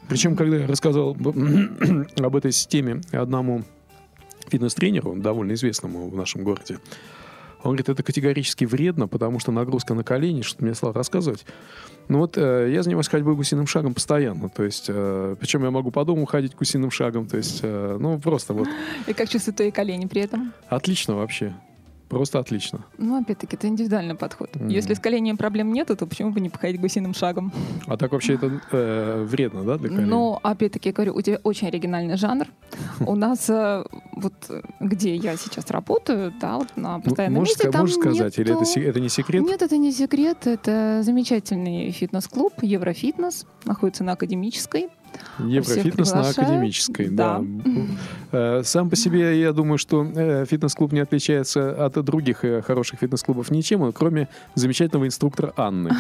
Причем, 0.09 0.37
когда 0.37 0.57
я 0.59 0.67
рассказал 0.67 1.11
об- 1.11 1.29
об 2.21 2.37
этой 2.37 2.53
системе 2.53 3.01
одному 3.13 3.65
фитнес-тренеру, 4.49 5.17
довольно 5.17 5.53
известному 5.55 6.09
в 6.09 6.17
нашем 6.17 6.45
городе, 6.45 6.79
он 7.63 7.71
говорит, 7.71 7.89
это 7.89 8.03
категорически 8.03 8.67
вредно, 8.67 9.09
потому 9.09 9.39
что 9.41 9.51
нагрузка 9.53 9.95
на 9.95 10.05
колени, 10.05 10.43
что 10.43 10.63
мне 10.63 10.75
стал 10.75 10.93
рассказывать. 10.93 11.47
Ну 12.09 12.19
вот 12.19 12.37
э, 12.37 12.71
я 12.73 12.83
занимаюсь 12.83 13.09
ходьбой 13.09 13.35
гусиным 13.35 13.67
шагом 13.67 13.95
постоянно, 13.95 14.49
то 14.49 14.63
есть, 14.63 14.87
э, 14.89 15.37
причем 15.39 15.65
я 15.65 15.71
могу 15.71 15.91
по 15.91 16.05
дому 16.05 16.27
ходить 16.27 16.55
гусиным 16.55 16.91
шагом, 16.91 17.27
то 17.27 17.37
есть, 17.37 17.61
э, 17.63 17.97
ну 17.99 18.19
просто 18.19 18.53
вот 18.53 18.69
И 19.07 19.13
как 19.13 19.29
чувствуют 19.29 19.57
твои 19.57 19.71
колени 19.71 20.07
при 20.07 20.23
этом? 20.23 20.53
отлично 20.69 21.17
вообще. 21.17 21.55
Просто 22.15 22.39
отлично. 22.39 22.85
Ну, 22.97 23.21
опять-таки, 23.21 23.57
это 23.57 23.67
индивидуальный 23.67 24.15
подход. 24.15 24.55
Мгм. 24.55 24.69
Если 24.69 24.95
с 24.95 25.01
колением 25.01 25.37
проблем 25.37 25.73
нету, 25.73 25.97
то 25.97 26.07
почему 26.07 26.31
бы 26.31 26.41
не 26.41 26.49
походить 26.49 26.81
гусиным 26.81 27.13
шагом? 27.13 27.53
А 27.87 27.97
так 27.97 28.13
вообще 28.13 28.35
это 28.35 28.61
э, 28.71 29.25
вредно, 29.25 29.65
да, 29.65 29.79
для 29.79 29.89
колен? 29.89 30.09
Но, 30.09 30.39
опять-таки, 30.43 30.91
я 30.91 30.93
говорю, 30.93 31.15
у 31.15 31.21
тебя 31.23 31.41
очень 31.43 31.69
оригинальный 31.69 32.17
жанр. 32.17 32.47
У 33.01 33.17
нас 33.17 33.51
э, 33.51 33.85
вот 34.13 34.35
э, 34.49 34.63
где 34.79 35.17
я 35.17 35.37
сейчас 35.37 35.71
работаю, 35.71 36.33
да, 36.41 36.59
вот 36.59 36.77
на 36.77 36.99
Ну, 36.99 37.03
постоянном 37.03 37.41
можешь, 37.41 37.55
месте, 37.57 37.71
там 37.71 37.81
можешь 37.81 37.97
сказать, 37.97 38.39
или 38.39 38.89
это 38.89 39.01
не 39.01 39.09
секрет? 39.09 39.43
Нет, 39.43 39.63
это 39.63 39.77
не 39.77 39.91
секрет. 39.91 40.47
Это 40.47 41.03
замечательный 41.03 41.91
фитнес-клуб 41.91 42.55
Еврофитнес. 42.63 43.47
Находится 43.65 44.05
на 44.05 44.13
Академической. 44.13 44.89
Еврофитнес 45.39 46.13
на 46.13 46.29
академической, 46.29 47.09
да. 47.09 47.41
Да. 47.41 47.45
Э, 48.33 48.63
Сам 48.65 48.91
по 48.91 48.97
себе 48.97 49.41
я 49.41 49.53
думаю, 49.53 49.79
что 49.79 50.05
э, 50.05 50.45
фитнес-клуб 50.47 50.93
не 50.93 51.01
отличается 51.01 51.85
от 51.85 52.05
других 52.05 52.45
э, 52.45 52.63
хороших 52.63 53.01
фитнес-клубов 53.01 53.51
ничем, 53.51 53.93
кроме 53.93 54.29
замечательного 54.55 55.07
инструктора 55.07 55.53
Анны. 55.57 55.91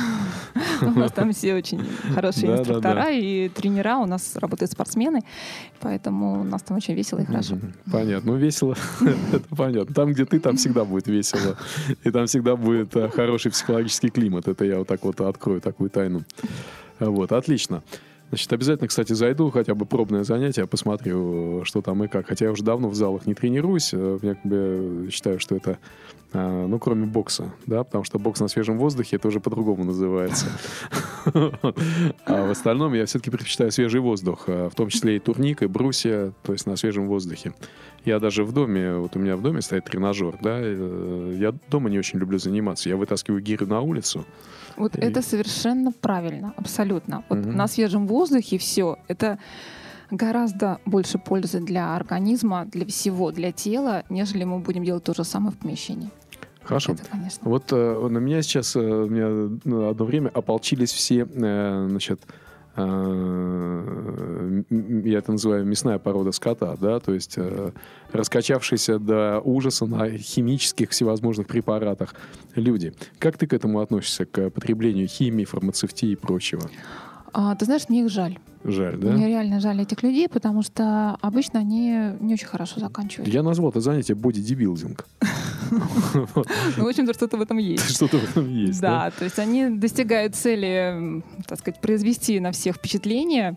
У 0.80 0.98
нас 0.98 1.12
там 1.12 1.32
все 1.32 1.54
очень 1.54 1.80
хорошие 2.14 2.58
инструктора 2.58 3.10
и 3.10 3.48
тренера. 3.48 3.98
У 3.98 4.06
нас 4.06 4.36
работают 4.36 4.72
спортсмены. 4.72 5.20
Поэтому 5.80 6.40
у 6.40 6.44
нас 6.44 6.62
там 6.62 6.76
очень 6.76 6.94
весело 6.94 7.20
и 7.20 7.24
хорошо. 7.24 7.58
Понятно. 7.90 8.32
Ну, 8.32 8.38
весело, 8.38 8.74
это 9.32 9.44
понятно. 9.56 9.94
Там, 9.94 10.12
где 10.12 10.24
ты, 10.24 10.40
там 10.40 10.56
всегда 10.56 10.84
будет 10.84 11.06
весело. 11.06 11.56
И 12.02 12.10
там 12.10 12.26
всегда 12.26 12.56
будет 12.56 12.94
хороший 13.14 13.50
психологический 13.50 14.10
климат. 14.10 14.48
Это 14.48 14.64
я 14.64 14.78
вот 14.78 14.88
так 14.88 15.04
вот 15.04 15.20
открою 15.20 15.60
такую 15.60 15.90
тайну. 15.90 16.24
Вот, 16.98 17.32
отлично. 17.32 17.82
Значит, 18.34 18.52
обязательно, 18.52 18.88
кстати, 18.88 19.12
зайду, 19.12 19.48
хотя 19.52 19.76
бы 19.76 19.86
пробное 19.86 20.24
занятие, 20.24 20.66
посмотрю, 20.66 21.62
что 21.64 21.82
там 21.82 22.02
и 22.02 22.08
как. 22.08 22.26
Хотя 22.26 22.46
я 22.46 22.50
уже 22.50 22.64
давно 22.64 22.88
в 22.88 22.94
залах 22.96 23.26
не 23.26 23.34
тренируюсь. 23.34 23.90
э, 23.94 24.18
Я 24.22 24.34
как 24.34 24.44
бы 24.44 25.08
считаю, 25.12 25.38
что 25.38 25.54
это, 25.54 25.78
э, 26.32 26.66
ну, 26.66 26.80
кроме 26.80 27.06
бокса, 27.06 27.54
да, 27.66 27.84
потому 27.84 28.02
что 28.02 28.18
бокс 28.18 28.40
на 28.40 28.48
свежем 28.48 28.76
воздухе, 28.76 29.14
это 29.18 29.28
уже 29.28 29.38
по-другому 29.38 29.84
называется. 29.84 30.46
А 32.26 32.48
в 32.48 32.50
остальном 32.50 32.92
я 32.94 33.06
все-таки 33.06 33.30
предпочитаю 33.30 33.70
свежий 33.70 34.00
воздух, 34.00 34.48
э, 34.48 34.68
в 34.68 34.74
том 34.74 34.88
числе 34.88 35.14
и 35.14 35.20
турник, 35.20 35.62
и 35.62 35.66
брусья, 35.68 36.32
то 36.42 36.52
есть 36.52 36.66
на 36.66 36.74
свежем 36.74 37.06
воздухе. 37.06 37.54
Я 38.04 38.18
даже 38.18 38.42
в 38.42 38.52
доме, 38.52 38.96
вот 38.96 39.14
у 39.14 39.20
меня 39.20 39.36
в 39.36 39.42
доме 39.42 39.62
стоит 39.62 39.84
тренажер, 39.84 40.36
да, 40.42 40.58
я 40.58 41.54
дома 41.70 41.88
не 41.88 42.00
очень 42.00 42.18
люблю 42.18 42.38
заниматься. 42.38 42.88
Я 42.88 42.96
вытаскиваю 42.96 43.40
гирю 43.40 43.68
на 43.68 43.80
улицу, 43.80 44.26
Вот 44.76 44.96
И- 44.96 45.00
это 45.00 45.22
совершенно 45.22 45.92
правильно, 45.92 46.52
абсолютно. 46.56 47.24
Вот 47.28 47.38
Мгм. 47.38 47.56
на 47.56 47.66
свежем 47.68 48.06
воздухе 48.06 48.58
все 48.58 48.98
это 49.08 49.38
гораздо 50.10 50.78
больше 50.86 51.18
пользы 51.18 51.60
для 51.60 51.96
организма, 51.96 52.66
для 52.66 52.84
всего, 52.86 53.30
для 53.32 53.52
тела, 53.52 54.04
нежели 54.10 54.44
мы 54.44 54.58
будем 54.58 54.84
делать 54.84 55.04
то 55.04 55.14
же 55.14 55.24
самое 55.24 55.52
в 55.52 55.58
помещении. 55.58 56.10
Хорошо. 56.62 56.92
Это, 56.92 57.04
конечно. 57.10 57.48
Вот 57.50 57.72
э, 57.72 58.08
на 58.08 58.18
меня 58.18 58.40
сейчас, 58.42 58.74
э, 58.76 58.80
у 58.80 59.08
меня 59.08 59.50
ну, 59.64 59.88
одно 59.88 60.04
время 60.06 60.28
ополчились 60.28 60.92
все, 60.92 61.26
э, 61.30 61.86
значит, 61.90 62.20
э, 62.26 62.32
я 62.76 62.82
это 65.18 65.32
называю 65.32 65.64
мясная 65.64 65.98
порода 65.98 66.32
скота, 66.32 66.76
да, 66.80 66.98
то 66.98 67.12
есть 67.12 67.34
э, 67.36 67.70
раскачавшиеся 68.12 68.98
до 68.98 69.40
ужаса 69.40 69.86
на 69.86 70.10
химических 70.10 70.90
всевозможных 70.90 71.46
препаратах 71.46 72.14
люди. 72.56 72.92
Как 73.18 73.38
ты 73.38 73.46
к 73.46 73.52
этому 73.52 73.80
относишься, 73.80 74.26
к 74.26 74.50
потреблению 74.50 75.06
химии, 75.06 75.44
фармацевтии 75.44 76.10
и 76.10 76.16
прочего? 76.16 76.68
А, 77.32 77.54
ты 77.54 77.64
знаешь, 77.64 77.88
мне 77.88 78.02
их 78.02 78.10
жаль. 78.10 78.38
Жаль, 78.64 78.96
да? 78.96 79.12
Мне 79.12 79.28
реально 79.28 79.60
жаль 79.60 79.80
этих 79.80 80.02
людей, 80.02 80.28
потому 80.28 80.62
что 80.62 81.16
обычно 81.20 81.60
они 81.60 82.12
не 82.20 82.34
очень 82.34 82.46
хорошо 82.46 82.80
заканчивают. 82.80 83.32
Я 83.32 83.42
назвал 83.42 83.70
это 83.70 83.80
занятие 83.80 84.14
бодидибилдинг. 84.14 85.06
Ну, 85.70 86.84
в 86.84 86.88
общем-то, 86.88 87.14
что-то 87.14 87.36
в 87.36 87.42
этом 87.42 87.58
есть. 87.58 87.90
Что-то 87.96 88.18
в 88.18 88.30
этом 88.30 88.48
есть, 88.48 88.80
да? 88.80 89.10
То 89.10 89.24
есть 89.24 89.38
они 89.38 89.68
достигают 89.68 90.34
цели, 90.34 91.22
так 91.46 91.58
сказать, 91.58 91.80
произвести 91.80 92.40
на 92.40 92.52
всех 92.52 92.76
впечатление 92.76 93.56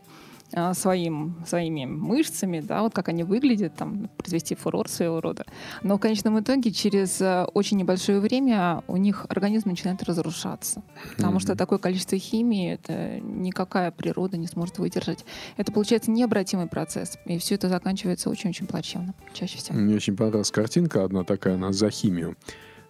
своим, 0.74 1.36
своими 1.46 1.86
мышцами, 1.86 2.62
да, 2.62 2.82
вот 2.82 2.94
как 2.94 3.10
они 3.10 3.24
выглядят, 3.24 3.76
там, 3.76 4.10
произвести 4.18 4.56
фурор 4.56 4.88
своего 4.90 5.20
рода. 5.20 5.46
Но 5.84 5.98
в 5.98 6.00
конечном 6.00 6.40
итоге 6.40 6.72
через 6.72 7.20
э, 7.20 7.46
очень 7.54 7.78
небольшое 7.78 8.20
время 8.20 8.82
у 8.88 8.98
них 8.98 9.26
организм 9.30 9.70
начинает 9.70 10.02
разрушаться. 10.04 10.84
Потому 11.18 11.40
что 11.40 11.52
Мгм. 11.52 11.58
такое 11.58 11.80
количество 11.80 12.18
химии 12.18 12.72
это 12.74 13.20
никакая 13.20 13.92
природа 13.92 14.38
не 14.38 14.48
сможет 14.48 14.80
выдержать. 14.80 15.26
Это 15.58 15.72
получается 15.72 16.12
необратимый 16.12 16.68
процесс. 16.68 17.18
И 17.26 17.38
все 17.40 17.56
это 17.56 17.68
заканчивается 17.68 18.30
очень-очень 18.30 18.68
плачевно, 18.68 19.14
чаще 19.34 19.58
всего. 19.58 19.78
Мне 19.78 19.96
очень 19.96 20.16
понравилась 20.16 20.52
картинка 20.52 21.04
одна 21.04 21.24
такая, 21.24 21.56
она 21.56 21.74
за 21.74 21.90
химию. 21.90 22.38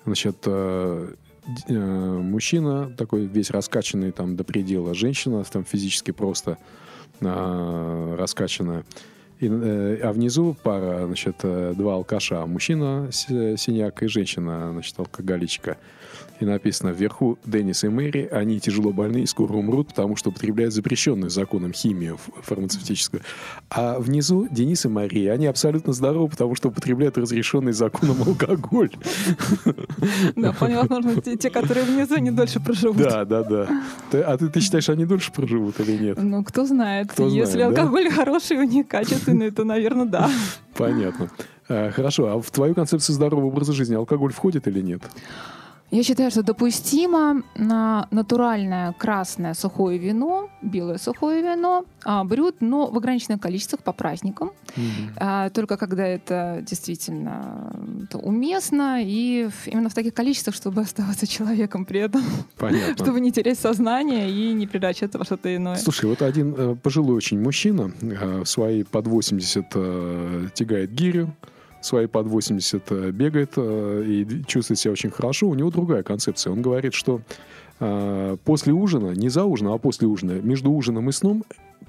Значит, 0.06 0.38
э, 0.46 1.15
э, 1.67 1.74
мужчина 1.74 2.93
такой 2.96 3.26
весь 3.26 3.50
раскачанный 3.50 4.12
там 4.12 4.36
до 4.36 4.43
предела, 4.43 4.93
женщина 4.93 5.43
там 5.43 5.65
физически 5.65 6.12
просто 6.12 6.58
э, 7.22 8.16
раскачанная. 8.18 8.84
И, 9.40 9.48
э, 9.48 10.00
а 10.04 10.12
внизу 10.14 10.56
пара, 10.64 11.06
значит, 11.06 11.36
э, 11.44 11.74
два 11.78 11.94
алкаша. 11.96 12.46
Мужчина 12.46 13.10
с- 13.12 13.28
синяк 13.58 14.02
и 14.04 14.08
женщина, 14.08 14.70
значит, 14.72 14.98
алкоголичка. 15.00 15.78
И 16.39 16.45
написано 16.45 16.89
вверху 16.89 17.39
Деннис 17.45 17.84
и 17.84 17.89
Мэри, 17.89 18.30
они 18.32 18.60
тяжело 18.60 18.91
больны 18.91 19.21
и 19.21 19.26
скоро 19.26 19.54
умрут, 19.54 19.89
потому 19.89 20.15
что 20.15 20.30
употребляют 20.30 20.73
запрещенную 20.73 21.30
законом 21.30 21.73
химию 21.73 22.19
фармацевтическую. 22.43 23.23
А 23.69 24.00
внизу 24.00 24.47
Денис 24.50 24.86
и 24.86 24.88
Мария, 24.89 25.34
они 25.34 25.47
абсолютно 25.47 25.93
здоровы, 25.93 26.30
потому 26.30 26.56
что 26.56 26.69
употребляют 26.69 27.17
разрешенный 27.17 27.73
законом 27.73 28.17
алкоголь. 28.26 28.91
Да, 30.36 30.52
вполне 30.52 30.76
возможно, 30.82 31.21
те, 31.21 31.50
которые 31.50 31.86
внизу, 31.86 32.17
не 32.17 32.32
дольше 32.32 32.60
проживут. 32.60 32.97
Да, 32.97 33.26
да, 33.26 33.43
да. 33.43 33.67
А 34.12 34.38
ты, 34.38 34.50
ты 34.50 34.60
считаешь, 34.60 34.89
они 34.89 35.06
дольше 35.06 35.32
проживут 35.32 35.80
или 35.80 35.97
нет? 35.97 36.21
Ну, 36.21 36.43
кто 36.43 36.65
знает. 36.65 37.12
Если 37.17 37.62
алкоголь 37.62 38.10
хороший, 38.10 38.58
у 38.58 38.63
них 38.63 38.88
качественный, 38.88 39.52
то, 39.52 39.63
наверное, 39.63 40.06
да. 40.06 40.30
Понятно. 40.76 41.30
Э, 41.69 41.91
Хорошо, 41.91 42.28
а 42.28 42.41
в 42.41 42.50
твою 42.52 42.76
концепцию 42.76 43.15
здорового 43.15 43.47
образа 43.47 43.73
жизни 43.73 43.95
алкоголь 43.95 44.32
входит 44.32 44.67
или 44.67 44.82
нет? 44.82 45.02
Я 45.89 46.04
считаю, 46.04 46.32
что 46.32 46.43
допустимо 46.43 47.43
на 47.56 48.08
натуральное 48.12 48.91
красное 48.91 49.54
сухое 49.54 49.97
вино, 49.97 50.50
белое 50.62 50.97
сухое 50.97 51.41
вино, 51.41 51.86
а, 52.04 52.26
брют, 52.26 52.58
но 52.60 52.88
в 52.88 52.97
ограниченных 52.97 53.39
количествах 53.39 53.82
по 53.84 53.93
праздникам. 53.93 54.52
А, 55.15 55.50
Только 55.50 55.78
когда 55.78 56.06
это 56.06 56.62
действительно 56.67 57.71
м, 57.73 58.02
это 58.04 58.17
уместно 58.17 59.02
и 59.02 59.47
в- 59.47 59.67
именно 59.67 59.88
в 59.89 59.93
таких 59.93 60.13
количествах, 60.13 60.56
чтобы 60.56 60.82
оставаться 60.82 61.26
человеком 61.26 61.86
при 61.86 62.02
этом, 62.02 62.21
Понятно. 62.58 62.95
чтобы 63.06 63.21
не 63.21 63.32
терять 63.32 63.58
сознание 63.58 64.30
и 64.30 64.52
не 64.54 64.67
превращаться 64.67 65.17
во 65.17 65.23
что-то 65.23 65.56
иное. 65.56 65.78
Слушай, 65.78 66.10
вот 66.10 66.21
один 66.21 66.54
э, 66.58 66.76
пожилой 66.76 67.15
очень 67.15 67.39
мужчина, 67.41 67.91
э, 68.02 68.43
свои 68.45 68.84
под 68.84 69.08
80 69.08 69.65
э, 69.76 70.47
тягает 70.54 70.91
гирю, 70.91 71.34
свои 71.82 72.08
под 72.08 72.28
80 72.28 72.92
э, 72.92 73.12
бегает 73.12 73.54
э, 73.58 74.04
и 74.06 74.44
чувствует 74.46 74.80
себя 74.80 74.92
очень 74.92 75.12
хорошо. 75.12 75.48
У 75.48 75.56
него 75.56 75.70
другая 75.70 76.04
концепция. 76.04 76.52
Он 76.52 76.62
говорит, 76.62 76.94
что 76.94 77.22
э, 77.80 78.38
после 78.44 78.74
ужина, 78.74 79.12
не 79.12 79.30
за 79.30 79.44
ужином, 79.44 79.74
а 79.74 79.78
после 79.78 80.08
ужина, 80.08 80.34
между 80.34 80.72
ужином 80.72 81.10
и 81.10 81.12
сном 81.12 81.44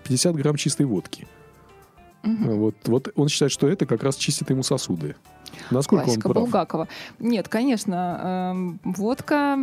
50 0.04 0.36
грамм 0.36 0.56
чистой 0.56 0.86
водки. 0.86 1.26
Э, 2.22 2.28
Вот, 2.28 2.74
вот 2.84 3.12
он 3.16 3.28
считает, 3.28 3.52
что 3.52 3.68
это 3.68 3.86
как 3.86 4.02
раз 4.02 4.16
чистит 4.16 4.50
ему 4.50 4.62
сосуды. 4.62 5.16
Насколько 5.70 6.04
Классика 6.04 6.26
он 6.26 6.32
прав? 6.32 6.44
Булгакова. 6.44 6.88
Нет, 7.18 7.48
конечно, 7.48 8.52
эм, 8.52 8.80
водка 8.84 9.58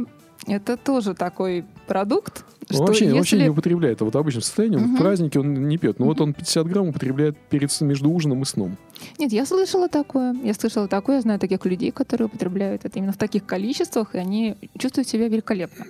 это 0.47 0.77
тоже 0.77 1.13
такой 1.13 1.65
продукт, 1.87 2.45
Он 2.71 2.85
вообще, 2.85 3.05
если... 3.05 3.17
вообще 3.17 3.37
не 3.37 3.49
употребляет. 3.49 4.01
А 4.01 4.05
вот 4.05 4.13
в 4.13 4.17
обычном 4.17 4.41
состоянии, 4.41 4.77
он 4.77 4.95
в 4.95 4.97
празднике 4.97 5.39
он 5.39 5.67
не 5.67 5.77
пьет. 5.77 5.99
Но 5.99 6.05
вот 6.05 6.21
он 6.21 6.33
50 6.33 6.67
грамм 6.67 6.87
употребляет 6.89 7.37
перед, 7.49 7.81
между 7.81 8.09
ужином 8.09 8.41
и 8.41 8.45
сном. 8.45 8.77
Нет, 9.19 9.31
я 9.33 9.45
слышала 9.45 9.87
такое. 9.89 10.35
Я 10.43 10.53
слышала 10.53 10.87
такое, 10.87 11.17
я 11.17 11.21
знаю 11.21 11.39
таких 11.39 11.65
людей, 11.65 11.91
которые 11.91 12.27
употребляют 12.27 12.85
это 12.85 12.97
именно 12.97 13.11
в 13.11 13.17
таких 13.17 13.45
количествах, 13.45 14.15
и 14.15 14.17
они 14.17 14.55
чувствуют 14.77 15.07
себя 15.07 15.27
великолепно. 15.27 15.85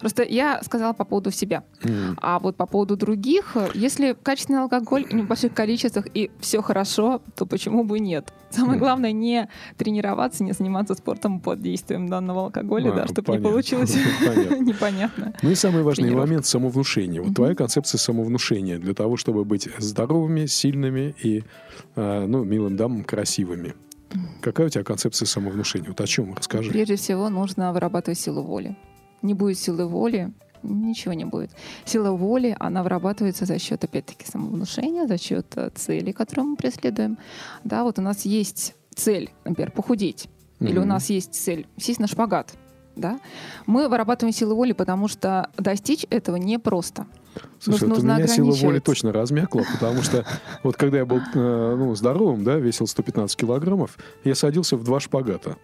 Просто 0.00 0.22
я 0.24 0.60
сказала 0.62 0.92
по 0.92 1.04
поводу 1.04 1.30
себя. 1.30 1.62
М. 1.84 2.16
А 2.20 2.38
вот 2.38 2.56
по 2.56 2.66
поводу 2.66 2.96
других, 2.96 3.56
если 3.74 4.16
качественный 4.22 4.60
алкоголь 4.62 5.04
в 5.04 5.12
небольших 5.12 5.54
количествах 5.54 6.06
и 6.12 6.30
все 6.40 6.60
хорошо, 6.62 7.22
то 7.36 7.46
почему 7.46 7.84
бы 7.84 8.00
нет? 8.00 8.32
Самое 8.50 8.78
главное 8.78 9.12
не 9.12 9.48
тренироваться, 9.76 10.42
не 10.42 10.52
заниматься 10.52 10.94
спортом 10.94 11.40
под 11.40 11.62
действием 11.62 12.08
данного 12.08 12.44
алкоголя, 12.44 12.90
А, 12.92 12.96
да, 12.96 13.04
чтобы 13.06 13.22
понятно. 13.22 13.46
не 13.46 13.50
получилось 13.50 13.96
Понятно. 14.26 14.54
непонятно. 14.64 15.32
Ну 15.42 15.50
и 15.50 15.54
самый 15.54 15.82
важный 15.82 16.08
момент 16.20 16.46
самовнушения. 16.46 17.20
Вот 17.20 17.28
Мгм. 17.28 17.34
твоя 17.34 17.54
концепция 17.54 17.98
самовнушения 17.98 18.78
для 18.78 18.94
того, 18.94 19.16
чтобы 19.16 19.44
быть 19.44 19.68
здоровыми, 19.78 20.46
сильными 20.46 21.14
и, 21.22 21.44
э, 21.96 22.26
ну, 22.26 22.44
милым 22.44 22.76
дамам 22.76 23.04
красивыми. 23.04 23.74
Какая 24.40 24.68
у 24.68 24.70
тебя 24.70 24.84
концепция 24.84 25.26
самовнушения? 25.26 25.88
Вот 25.88 26.00
о 26.00 26.06
чем? 26.06 26.34
Расскажи. 26.34 26.70
Прежде 26.70 26.96
всего 26.96 27.28
нужно 27.28 27.72
вырабатывать 27.72 28.18
силу 28.18 28.42
воли. 28.42 28.76
Не 29.22 29.34
будет 29.34 29.58
силы 29.58 29.86
воли, 29.86 30.32
ничего 30.62 31.12
не 31.12 31.24
будет. 31.24 31.50
Сила 31.84 32.10
воли, 32.12 32.56
она 32.58 32.82
вырабатывается 32.82 33.44
за 33.44 33.58
счет, 33.58 33.84
опять-таки, 33.84 34.24
самовнушения, 34.26 35.06
за 35.06 35.18
счет 35.18 35.46
э, 35.56 35.70
целей, 35.74 36.12
которые 36.12 36.46
мы 36.46 36.56
преследуем. 36.56 37.18
Да, 37.64 37.84
вот 37.84 37.98
у 37.98 38.02
нас 38.02 38.24
есть 38.24 38.74
цель, 38.94 39.30
например, 39.44 39.70
похудеть. 39.72 40.28
или 40.60 40.78
у 40.78 40.84
нас 40.84 41.10
есть 41.10 41.34
цель 41.34 41.66
сесть 41.76 42.00
на 42.00 42.06
шпагат, 42.08 42.54
да, 42.98 43.20
мы 43.66 43.88
вырабатываем 43.88 44.34
силу 44.34 44.54
воли, 44.54 44.72
потому 44.72 45.08
что 45.08 45.50
достичь 45.56 46.06
этого 46.10 46.36
непросто. 46.36 47.06
Слушай, 47.60 47.88
Нужно- 47.88 47.88
вот 47.88 47.98
у 47.98 48.06
нужно 48.06 48.16
меня 48.16 48.26
сила 48.26 48.52
воли 48.66 48.78
точно 48.80 49.12
размякла, 49.12 49.62
потому 49.72 50.02
что 50.02 50.24
вот 50.62 50.76
когда 50.76 50.98
я 50.98 51.06
был 51.06 51.18
э, 51.34 51.76
ну, 51.78 51.94
здоровым, 51.94 52.44
да, 52.44 52.56
весил 52.56 52.86
115 52.86 53.36
килограммов, 53.36 53.96
я 54.24 54.34
садился 54.34 54.76
в 54.76 54.84
два 54.84 55.00
шпагата. 55.00 55.56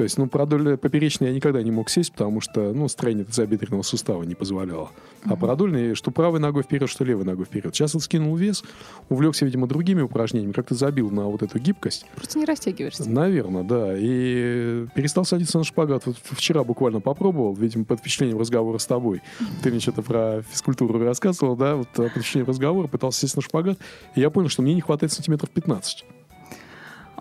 То 0.00 0.04
есть, 0.04 0.16
ну, 0.16 0.28
продольно 0.28 0.78
поперечный 0.78 1.28
я 1.28 1.34
никогда 1.34 1.62
не 1.62 1.70
мог 1.70 1.90
сесть, 1.90 2.12
потому 2.12 2.40
что, 2.40 2.72
ну, 2.72 2.88
строение 2.88 3.26
тазобедренного 3.26 3.82
сустава 3.82 4.22
не 4.22 4.34
позволяло. 4.34 4.88
А 5.24 5.36
продольный, 5.36 5.94
что 5.94 6.10
правой 6.10 6.40
ногой 6.40 6.62
вперед, 6.62 6.88
что 6.88 7.04
левой 7.04 7.26
ногой 7.26 7.44
вперед. 7.44 7.74
Сейчас 7.74 7.92
вот 7.92 8.02
скинул 8.02 8.34
вес, 8.34 8.64
увлекся, 9.10 9.44
видимо, 9.44 9.66
другими 9.66 10.00
упражнениями, 10.00 10.52
как-то 10.52 10.74
забил 10.74 11.10
на 11.10 11.26
вот 11.26 11.42
эту 11.42 11.58
гибкость. 11.58 12.06
Просто 12.16 12.38
не 12.38 12.46
растягиваешься. 12.46 13.10
Наверное, 13.10 13.62
да. 13.62 13.94
И 13.94 14.86
перестал 14.94 15.26
садиться 15.26 15.58
на 15.58 15.64
шпагат. 15.64 16.06
Вот 16.06 16.16
вчера 16.30 16.64
буквально 16.64 17.02
попробовал, 17.02 17.52
видимо, 17.52 17.84
под 17.84 18.00
впечатлением 18.00 18.38
разговора 18.38 18.78
с 18.78 18.86
тобой. 18.86 19.20
Ты 19.62 19.70
мне 19.70 19.80
что-то 19.80 20.00
про 20.00 20.40
физкультуру 20.50 20.98
рассказывал, 20.98 21.56
да? 21.56 21.76
Вот 21.76 21.88
под 21.88 22.10
впечатлением 22.12 22.48
разговора 22.48 22.86
пытался 22.86 23.20
сесть 23.20 23.36
на 23.36 23.42
шпагат. 23.42 23.78
И 24.14 24.20
я 24.22 24.30
понял, 24.30 24.48
что 24.48 24.62
мне 24.62 24.72
не 24.72 24.80
хватает 24.80 25.12
сантиметров 25.12 25.50
15. 25.50 26.06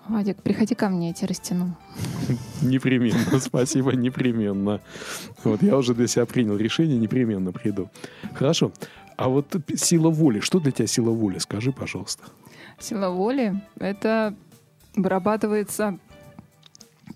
Вадик, 0.09 0.41
приходи 0.41 0.73
ко 0.73 0.89
мне, 0.89 1.09
я 1.09 1.13
тебя 1.13 1.27
растяну. 1.27 1.75
Непременно, 2.61 3.39
спасибо, 3.39 3.91
непременно. 3.91 4.81
Вот 5.43 5.61
я 5.61 5.77
уже 5.77 5.93
для 5.93 6.07
себя 6.07 6.25
принял 6.25 6.57
решение, 6.57 6.97
непременно 6.97 7.51
приду. 7.51 7.89
Хорошо. 8.33 8.71
А 9.17 9.29
вот 9.29 9.55
сила 9.75 10.09
воли, 10.09 10.39
что 10.39 10.59
для 10.59 10.71
тебя 10.71 10.87
сила 10.87 11.11
воли? 11.11 11.37
Скажи, 11.37 11.71
пожалуйста. 11.71 12.23
Сила 12.79 13.09
воли— 13.09 13.61
это 13.79 14.33
вырабатывается 14.95 15.99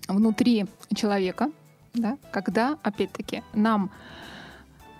внутри 0.06 0.66
человека, 0.94 1.50
да, 1.94 2.16
когда, 2.30 2.78
опять-таки, 2.82 3.42
нам 3.54 3.90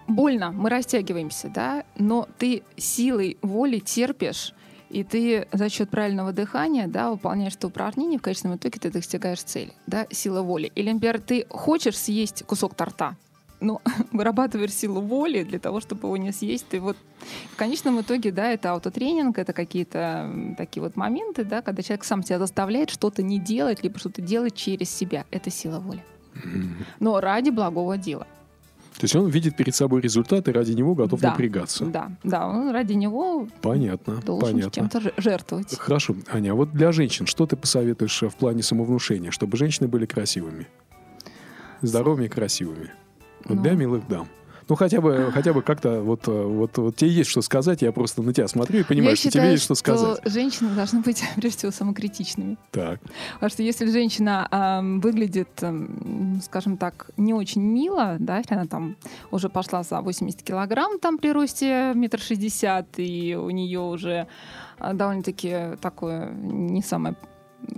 больно, 0.08 0.50
мы 0.50 0.68
растягиваемся, 0.68 1.48
да, 1.48 1.84
но 1.96 2.28
ты 2.38 2.62
силой 2.76 3.38
воли 3.42 3.78
терпишь, 3.78 4.52
и 4.94 5.02
ты 5.02 5.48
за 5.52 5.68
счет 5.68 5.90
правильного 5.90 6.32
дыхания, 6.32 6.86
да, 6.86 7.10
выполняешь 7.10 7.56
то 7.56 7.66
упражнение, 7.66 8.18
в 8.18 8.22
конечном 8.22 8.54
итоге 8.54 8.78
ты 8.78 8.90
достигаешь 8.92 9.42
цели, 9.42 9.72
да, 9.88 10.06
сила 10.10 10.42
воли. 10.42 10.70
Или, 10.76 10.92
например, 10.92 11.20
ты 11.20 11.46
хочешь 11.50 11.98
съесть 11.98 12.44
кусок 12.44 12.74
торта, 12.76 13.16
но 13.60 13.82
вырабатываешь 14.12 14.72
силу 14.72 15.00
воли 15.00 15.42
для 15.42 15.58
того, 15.58 15.80
чтобы 15.80 16.06
его 16.06 16.16
не 16.16 16.30
съесть. 16.30 16.68
Ты 16.68 16.80
вот 16.80 16.96
в 17.52 17.56
конечном 17.56 18.00
итоге, 18.02 18.30
да, 18.30 18.52
это 18.52 18.70
аутотренинг, 18.70 19.36
это 19.36 19.52
какие-то 19.52 20.54
такие 20.56 20.80
вот 20.80 20.94
моменты, 20.94 21.44
да, 21.44 21.60
когда 21.60 21.82
человек 21.82 22.04
сам 22.04 22.22
себя 22.22 22.38
заставляет 22.38 22.90
что-то 22.90 23.24
не 23.24 23.40
делать, 23.40 23.82
либо 23.82 23.98
что-то 23.98 24.22
делать 24.22 24.54
через 24.54 24.90
себя. 24.90 25.24
Это 25.32 25.50
сила 25.50 25.80
воли. 25.80 26.04
Но 27.00 27.18
ради 27.18 27.50
благого 27.50 27.98
дела. 27.98 28.28
То 28.94 29.04
есть 29.04 29.16
он 29.16 29.28
видит 29.28 29.56
перед 29.56 29.74
собой 29.74 30.00
результат 30.00 30.46
и 30.48 30.52
ради 30.52 30.72
него 30.72 30.94
готов 30.94 31.20
Да. 31.20 31.30
напрягаться. 31.30 31.84
Да, 31.86 32.12
да, 32.22 32.46
он 32.46 32.70
ради 32.70 32.92
него 32.92 33.48
Понятно, 33.60 34.16
должен 34.24 34.52
понятно. 34.52 34.70
чем-то 34.70 35.12
жертвовать. 35.16 35.76
Хорошо, 35.78 36.14
Аня, 36.32 36.52
а 36.52 36.54
вот 36.54 36.72
для 36.72 36.92
женщин 36.92 37.26
что 37.26 37.46
ты 37.46 37.56
посоветуешь 37.56 38.22
э, 38.22 38.28
в 38.28 38.36
плане 38.36 38.62
самовнушения, 38.62 39.30
чтобы 39.32 39.56
женщины 39.56 39.88
были 39.88 40.06
красивыми? 40.06 40.68
Здоровыми 41.82 42.26
и 42.26 42.28
красивыми. 42.28 42.90
Вот 43.44 43.56
Ну. 43.56 43.62
для 43.62 43.72
милых 43.72 44.06
дам. 44.08 44.28
Ну, 44.68 44.74
хотя 44.76 45.00
бы, 45.00 45.30
хотя 45.32 45.52
бы 45.52 45.62
как-то 45.62 46.00
вот, 46.00 46.26
э, 46.28 46.30
вот, 46.30 46.76
вот 46.78 46.96
тебе 46.96 47.10
есть 47.10 47.30
что 47.30 47.42
сказать, 47.42 47.82
я 47.82 47.92
просто 47.92 48.22
на 48.22 48.32
тебя 48.32 48.48
смотрю 48.48 48.80
и 48.80 48.82
понимаю, 48.82 49.10
Я 49.10 49.16
что 49.16 49.24
считаю, 49.24 49.44
тебе 49.44 49.52
есть 49.52 49.64
что 49.64 49.74
сказать. 49.74 50.20
женщины 50.24 50.74
должны 50.74 51.00
быть, 51.00 51.22
прежде 51.36 51.58
всего, 51.58 51.72
самокритичными. 51.72 52.56
Так. 52.70 53.00
Потому 53.34 53.50
что 53.50 53.62
если 53.62 53.86
женщина 53.90 54.48
ам, 54.50 55.00
выглядит, 55.00 55.48
ам, 55.62 56.40
скажем 56.42 56.76
так, 56.76 57.10
не 57.16 57.34
очень 57.34 57.62
мило, 57.62 58.16
да, 58.18 58.38
если 58.38 58.54
она 58.54 58.66
там 58.66 58.96
уже 59.30 59.48
пошла 59.48 59.82
за 59.82 60.00
80 60.00 60.42
килограмм 60.42 60.98
там 60.98 61.18
при 61.18 61.30
росте 61.32 61.92
метр 61.94 62.18
шестьдесят, 62.18 62.86
и 62.96 63.34
у 63.36 63.50
нее 63.50 63.80
уже 63.80 64.26
а, 64.78 64.92
довольно-таки 64.92 65.76
такое 65.80 66.30
не 66.32 66.82
самое 66.82 67.16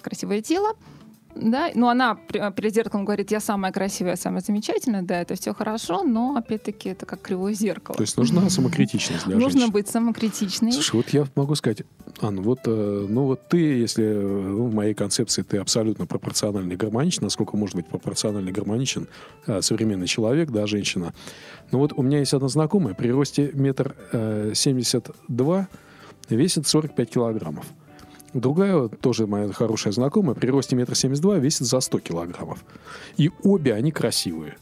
красивое 0.02 0.42
тело, 0.42 0.74
да, 1.36 1.70
но 1.74 1.88
она 1.88 2.14
при- 2.14 2.52
перед 2.52 2.74
зеркалом 2.74 3.04
говорит, 3.04 3.30
я 3.30 3.40
самая 3.40 3.72
красивая, 3.72 4.16
самая 4.16 4.40
замечательная, 4.40 5.02
да, 5.02 5.20
это 5.20 5.34
все 5.34 5.52
хорошо, 5.54 6.02
но 6.02 6.36
опять-таки 6.36 6.88
это 6.90 7.06
как 7.06 7.20
кривое 7.20 7.52
зеркало. 7.52 7.96
То 7.96 8.02
есть 8.02 8.16
нужна 8.16 8.48
самокритичность 8.50 9.26
для 9.26 9.36
Нужно 9.36 9.60
женщин. 9.60 9.72
быть 9.72 9.88
самокритичной. 9.88 10.72
Слушай, 10.72 10.96
вот 10.96 11.08
я 11.10 11.26
могу 11.36 11.54
сказать, 11.54 11.82
Анна, 12.20 12.42
вот, 12.42 12.60
э, 12.66 13.06
ну 13.08 13.24
вот 13.24 13.48
ты, 13.48 13.58
если 13.58 14.04
э, 14.04 14.20
ну, 14.20 14.66
в 14.66 14.74
моей 14.74 14.94
концепции 14.94 15.42
ты 15.42 15.58
абсолютно 15.58 16.06
пропорционально 16.06 16.76
гармоничен, 16.76 17.24
насколько 17.24 17.56
может 17.56 17.76
быть 17.76 17.86
пропорционально 17.86 18.52
гармоничен 18.52 19.08
э, 19.46 19.60
современный 19.62 20.06
человек, 20.06 20.50
да, 20.50 20.66
женщина. 20.66 21.12
Ну 21.72 21.78
вот 21.78 21.92
у 21.96 22.02
меня 22.02 22.20
есть 22.20 22.32
одна 22.34 22.48
знакомая, 22.48 22.94
при 22.94 23.10
росте 23.10 23.50
метр 23.54 23.94
э, 24.12 24.52
семьдесят 24.54 25.10
два 25.28 25.68
весит 26.28 26.66
45 26.66 27.10
килограммов. 27.10 27.66
Другая, 28.40 28.88
тоже 28.88 29.26
моя 29.26 29.50
хорошая 29.50 29.94
знакомая, 29.94 30.34
при 30.34 30.50
росте 30.50 30.76
метр 30.76 30.94
семьдесят 30.94 31.22
два 31.22 31.38
весит 31.38 31.66
за 31.66 31.80
100 31.80 32.00
килограммов. 32.00 32.62
И 33.16 33.30
обе 33.42 33.72
они 33.72 33.92
красивые. 33.92 34.56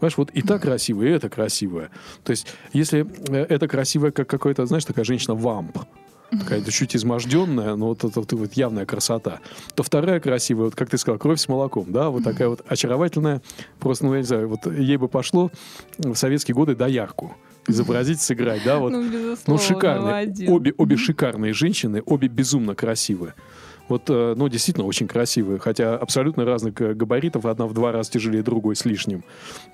Понимаешь, 0.00 0.16
вот 0.16 0.30
и 0.30 0.42
та 0.42 0.58
красивая, 0.58 1.08
и 1.08 1.10
эта 1.10 1.28
красивая. 1.28 1.90
То 2.24 2.30
есть, 2.30 2.46
если 2.72 3.06
э, 3.28 3.46
это 3.48 3.68
красивая, 3.68 4.10
как 4.10 4.28
какой-то, 4.28 4.66
знаешь, 4.66 4.84
такая 4.84 5.04
женщина-вамп, 5.04 5.78
такая 6.30 6.62
чуть 6.62 6.96
изможденная, 6.96 7.76
но 7.76 7.88
вот 7.88 8.02
это 8.02 8.18
вот, 8.18 8.32
вот 8.32 8.52
явная 8.54 8.86
красота, 8.86 9.40
то 9.74 9.82
вторая 9.82 10.18
красивая, 10.18 10.64
вот 10.64 10.74
как 10.74 10.90
ты 10.90 10.98
сказал, 10.98 11.18
кровь 11.18 11.38
с 11.38 11.48
молоком, 11.48 11.92
да, 11.92 12.10
вот 12.10 12.24
такая 12.24 12.48
вот 12.48 12.62
очаровательная, 12.66 13.42
просто, 13.78 14.06
ну, 14.06 14.14
я 14.14 14.20
не 14.20 14.26
знаю, 14.26 14.48
вот 14.48 14.66
ей 14.66 14.96
бы 14.96 15.08
пошло 15.08 15.50
в 15.98 16.14
советские 16.14 16.54
годы 16.54 16.74
доярку 16.74 17.36
изобразить, 17.68 18.20
сыграть, 18.20 18.62
да, 18.64 18.78
вот. 18.78 18.92
ну, 18.92 19.02
безусловно, 19.04 19.36
Ну, 19.46 19.58
шикарные. 19.58 20.48
Обе, 20.48 20.74
обе 20.76 20.96
шикарные 20.96 21.52
женщины, 21.52 22.02
обе 22.06 22.28
безумно 22.28 22.74
красивые. 22.74 23.34
Вот, 23.88 24.04
э, 24.08 24.34
ну, 24.36 24.48
действительно, 24.48 24.86
очень 24.86 25.08
красивые, 25.08 25.58
хотя 25.58 25.96
абсолютно 25.96 26.44
разных 26.44 26.80
э, 26.80 26.94
габаритов, 26.94 27.44
одна 27.44 27.66
в 27.66 27.74
два 27.74 27.90
раза 27.90 28.12
тяжелее 28.12 28.44
другой 28.44 28.76
с 28.76 28.84
лишним. 28.84 29.24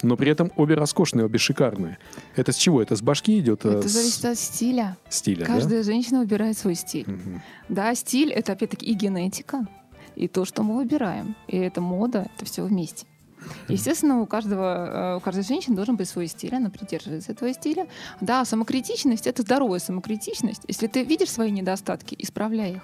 Но 0.02 0.16
при 0.16 0.30
этом 0.30 0.50
обе 0.56 0.74
роскошные, 0.74 1.26
обе 1.26 1.38
шикарные. 1.38 1.98
Это 2.34 2.52
с 2.52 2.56
чего? 2.56 2.80
Это 2.80 2.96
с 2.96 3.02
башки 3.02 3.38
идет? 3.38 3.66
э, 3.66 3.78
Это 3.78 3.88
с 3.88 3.92
зависит 3.92 4.24
от 4.24 4.38
стиля. 4.38 4.96
стиля, 5.10 5.44
Каждая 5.44 5.82
женщина 5.82 6.20
выбирает 6.20 6.56
свой 6.56 6.76
стиль. 6.76 7.04
да? 7.06 7.12
Мгм. 7.12 7.42
Да, 7.68 7.94
стиль 7.94 8.30
это 8.32 8.52
опять-таки 8.52 8.86
и 8.86 8.94
генетика, 8.94 9.66
и 10.14 10.28
то, 10.28 10.46
что 10.46 10.62
мы 10.62 10.76
выбираем. 10.76 11.36
И 11.46 11.58
это 11.58 11.82
мода, 11.82 12.26
это 12.36 12.46
все 12.46 12.64
вместе. 12.64 13.04
Естественно, 13.68 14.20
у 14.20 14.26
каждого, 14.26 15.14
э, 15.14 15.16
у 15.16 15.20
каждой 15.20 15.44
женщины 15.44 15.76
должен 15.76 15.96
быть 15.96 16.08
свой 16.08 16.26
стиль, 16.26 16.54
она 16.54 16.70
придерживается 16.70 17.32
этого 17.32 17.52
стиля. 17.52 17.86
Да, 18.20 18.44
самокритичность— 18.44 19.26
это 19.28 19.42
здоровая 19.42 19.78
самокритичность. 19.78 20.62
Если 20.68 20.86
ты 20.86 21.02
видишь 21.02 21.30
свои 21.30 21.50
недостатки, 21.50 22.14
исправляй 22.18 22.72
их. 22.74 22.82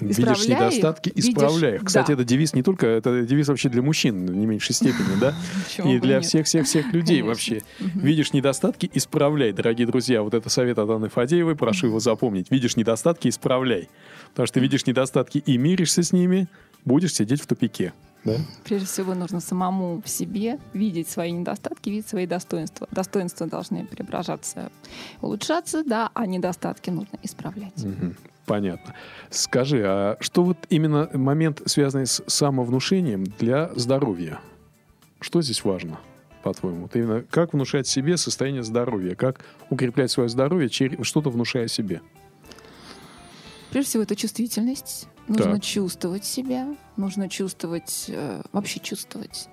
Видишь 0.00 0.18
Исправляй 0.18 0.44
их, 0.44 0.48
недостатки, 0.48 1.12
видишь- 1.14 1.30
исправляй 1.30 1.74
их. 1.76 1.84
Кстати, 1.84 2.08
да. 2.08 2.12
это 2.12 2.24
девиз 2.24 2.52
не 2.52 2.62
только, 2.62 2.86
это 2.86 3.22
девиз 3.22 3.48
вообще 3.48 3.68
для 3.70 3.80
мужчин 3.82 4.26
в 4.26 4.36
не 4.36 4.44
меньшей 4.46 4.74
степени, 4.74 5.18
да? 5.18 5.34
И 5.84 5.98
для 5.98 6.20
всех-всех-всех 6.20 6.92
людей 6.92 7.22
вообще. 7.22 7.62
Видишь 7.78 8.32
недостатки, 8.32 8.90
исправляй, 8.92 9.52
дорогие 9.52 9.86
друзья. 9.86 10.22
Вот 10.22 10.34
это 10.34 10.50
совет 10.50 10.78
от 10.78 10.90
Анны 10.90 11.08
Фадеевой, 11.08 11.56
прошу 11.56 11.86
его 11.86 12.00
запомнить. 12.00 12.50
Видишь 12.50 12.76
недостатки, 12.76 13.28
исправляй. 13.28 13.88
Потому 14.30 14.46
что 14.46 14.60
видишь 14.60 14.86
недостатки 14.86 15.38
и 15.38 15.56
миришься 15.56 16.02
с 16.02 16.12
ними, 16.12 16.48
будешь 16.84 17.14
сидеть 17.14 17.40
в 17.40 17.46
тупике. 17.46 17.94
Да? 18.24 18.36
Прежде 18.64 18.86
всего, 18.86 19.14
нужно 19.14 19.40
самому 19.40 20.02
в 20.04 20.08
себе 20.08 20.58
видеть 20.72 21.08
свои 21.08 21.30
недостатки, 21.32 21.88
видеть 21.88 22.08
свои 22.08 22.26
достоинства. 22.26 22.88
Достоинства 22.90 23.46
должны 23.46 23.86
преображаться, 23.86 24.70
улучшаться, 25.20 25.84
да, 25.84 26.10
а 26.14 26.26
недостатки 26.26 26.90
нужно 26.90 27.18
исправлять. 27.22 27.76
Мгм. 27.84 28.16
Понятно. 28.44 28.94
Скажи, 29.30 29.82
а 29.84 30.16
что 30.20 30.42
вот 30.42 30.56
именно 30.70 31.08
момент, 31.12 31.62
связанный 31.66 32.06
с 32.06 32.22
самовнушением 32.26 33.24
для 33.38 33.70
здоровья? 33.74 34.40
Что 35.20 35.42
здесь 35.42 35.62
важно, 35.64 36.00
по-твоему? 36.42 36.82
Вот 36.82 36.96
именно 36.96 37.22
как 37.30 37.52
внушать 37.52 37.86
себе 37.86 38.16
состояние 38.16 38.62
здоровья? 38.62 39.14
Как 39.14 39.44
укреплять 39.68 40.10
свое 40.10 40.28
здоровье, 40.30 40.70
через 40.70 41.06
что-то 41.06 41.28
внушая 41.28 41.68
себе? 41.68 42.00
Прежде 43.70 43.90
всего, 43.90 44.02
это 44.04 44.16
чувствительность. 44.16 45.08
Нужно 45.28 45.54
Так. 45.54 45.62
чувствовать 45.62 46.24
себя, 46.24 46.74
нужно 46.96 47.28
чувствовать, 47.28 48.06
э, 48.08 48.42
вообще 48.52 48.80
чувствовать. 48.80 49.48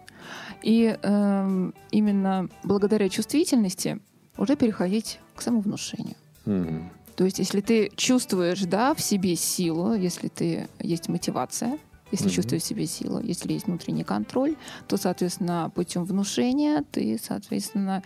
И 0.64 0.98
эм, 1.04 1.74
именно 1.92 2.50
благодаря 2.64 3.10
чувствительности 3.10 4.00
уже 4.38 4.56
переходить 4.56 5.20
к 5.36 5.42
самовнушению. 5.42 6.16
Мгм. 6.46 6.90
То 7.16 7.24
есть, 7.26 7.40
если 7.40 7.62
ты 7.62 7.92
чувствуешь, 7.96 8.62
да, 8.62 8.94
в 8.94 9.02
себе 9.02 9.36
силу, 9.36 9.94
если 9.94 10.28
ты 10.28 10.68
есть 10.80 11.08
мотивация, 11.10 11.78
если 12.12 12.26
Мгм. 12.26 12.34
чувствуешь 12.36 12.64
в 12.64 12.66
себе 12.66 12.88
силу, 12.88 13.20
если 13.22 13.54
есть 13.54 13.68
внутренний 13.68 14.04
контроль, 14.04 14.56
то, 14.88 14.98
соответственно, 14.98 15.72
путем 15.74 16.06
внушения 16.06 16.84
ты, 16.92 17.20
соответственно, 17.22 18.04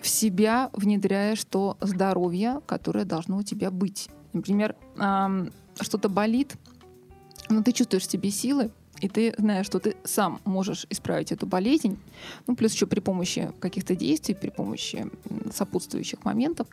в 0.00 0.08
себя 0.08 0.70
внедряешь 0.72 1.44
то 1.44 1.76
здоровье, 1.80 2.60
которое 2.66 3.04
должно 3.04 3.38
у 3.38 3.42
тебя 3.42 3.70
быть. 3.70 4.08
Например, 4.32 4.76
ам, 4.98 5.50
что-то 5.80 6.08
болит, 6.08 6.56
но 7.50 7.62
ты 7.62 7.72
чувствуешь 7.72 8.06
в 8.06 8.10
себе 8.10 8.30
силы, 8.30 8.70
и 9.00 9.08
ты 9.08 9.34
знаешь, 9.38 9.66
что 9.66 9.78
ты 9.78 9.96
сам 10.04 10.40
можешь 10.44 10.86
исправить 10.90 11.32
эту 11.32 11.46
болезнь, 11.46 11.98
ну, 12.46 12.54
плюс 12.54 12.74
еще 12.74 12.86
при 12.86 13.00
помощи 13.00 13.50
каких-то 13.60 13.96
действий, 13.96 14.34
при 14.34 14.50
помощи 14.50 15.06
сопутствующих 15.54 16.24
моментов, 16.24 16.66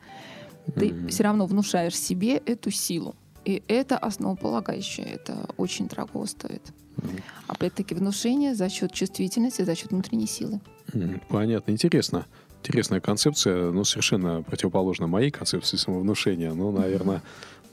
ты 0.75 0.87
mm-hmm. 0.87 1.07
все 1.07 1.23
равно 1.23 1.45
внушаешь 1.45 1.97
себе 1.97 2.37
эту 2.37 2.71
силу. 2.71 3.15
И 3.45 3.63
это 3.69 3.97
основополагающее, 3.97 5.05
это 5.05 5.49
очень 5.55 5.87
дорого 5.87 6.25
стоит. 6.25 6.73
Mm-hmm. 6.97 7.21
Опять-таки 7.47 7.95
внушение 7.95 8.55
за 8.55 8.67
счет 8.67 8.91
чувствительности, 8.91 9.61
за 9.61 9.75
счет 9.75 9.91
внутренней 9.91 10.27
силы. 10.27 10.59
Mm-hmm. 10.87 11.21
Понятно, 11.29 11.71
интересно. 11.71 12.25
Интересная 12.63 12.99
концепция, 12.99 13.71
ну, 13.71 13.85
совершенно 13.85 14.41
противоположна 14.43 15.07
моей 15.07 15.31
концепции 15.31 15.77
самовнушения. 15.77 16.53
Ну, 16.53 16.71
наверное, 16.71 17.21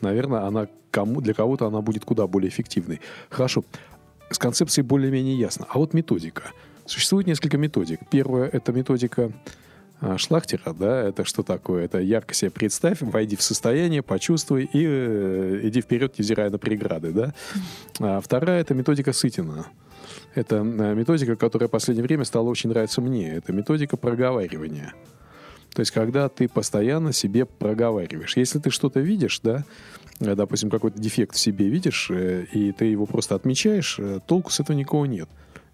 наверное, 0.04 0.42
она 0.42 0.68
кому, 0.90 1.20
для 1.20 1.34
кого-то 1.34 1.66
она 1.66 1.80
будет 1.80 2.04
куда 2.04 2.26
более 2.26 2.48
эффективной. 2.48 3.00
Хорошо. 3.30 3.64
С 4.30 4.38
концепцией 4.38 4.84
более-менее 4.86 5.36
ясно. 5.36 5.66
А 5.68 5.78
вот 5.78 5.94
методика. 5.94 6.44
Существует 6.86 7.26
несколько 7.26 7.58
методик. 7.58 8.00
Первая– 8.10 8.48
это 8.52 8.72
методика 8.72 9.32
а, 10.00 10.18
Шлахтера, 10.18 10.74
да, 10.74 11.08
это 11.08 11.24
что 11.24 11.42
такое? 11.42 11.84
Это 11.84 11.98
ярко 11.98 12.34
себе 12.34 12.50
представь, 12.50 13.00
войди 13.00 13.36
в 13.36 13.42
состояние, 13.42 14.02
почувствуй 14.02 14.68
и 14.70 14.84
э, 14.86 15.60
иди 15.62 15.80
вперед, 15.80 16.18
невзирая 16.18 16.50
на 16.50 16.58
преграды, 16.58 17.12
да. 17.12 17.34
А 18.00 18.20
вторая– 18.20 18.60
это 18.62 18.74
методика 18.74 19.12
Сытина. 19.12 19.66
Это 20.34 20.56
э, 20.56 20.94
методика, 20.94 21.36
которая 21.36 21.68
в 21.68 21.70
последнее 21.70 22.04
время 22.04 22.24
стала 22.24 22.48
очень 22.48 22.70
нравиться 22.70 23.00
мне. 23.00 23.34
Это 23.34 23.52
методика 23.52 23.96
проговаривания. 23.96 24.92
То 25.74 25.80
есть, 25.80 25.90
когда 25.90 26.28
ты 26.28 26.48
постоянно 26.48 27.12
себе 27.12 27.44
проговариваешь. 27.44 28.36
Если 28.36 28.58
ты 28.60 28.70
что-то 28.70 29.00
видишь, 29.00 29.40
да, 29.42 29.64
э, 30.20 30.34
допустим, 30.34 30.70
какой-то 30.70 30.98
дефект 30.98 31.34
в 31.34 31.38
себе 31.38 31.68
видишь, 31.68 32.10
э, 32.10 32.46
и 32.52 32.72
ты 32.72 32.86
его 32.86 33.06
просто 33.06 33.34
отмечаешь, 33.34 33.98
толку 34.26 34.50
с 34.50 34.60
этого 34.60 34.76
никого 34.76 35.04
нет. 35.06 35.28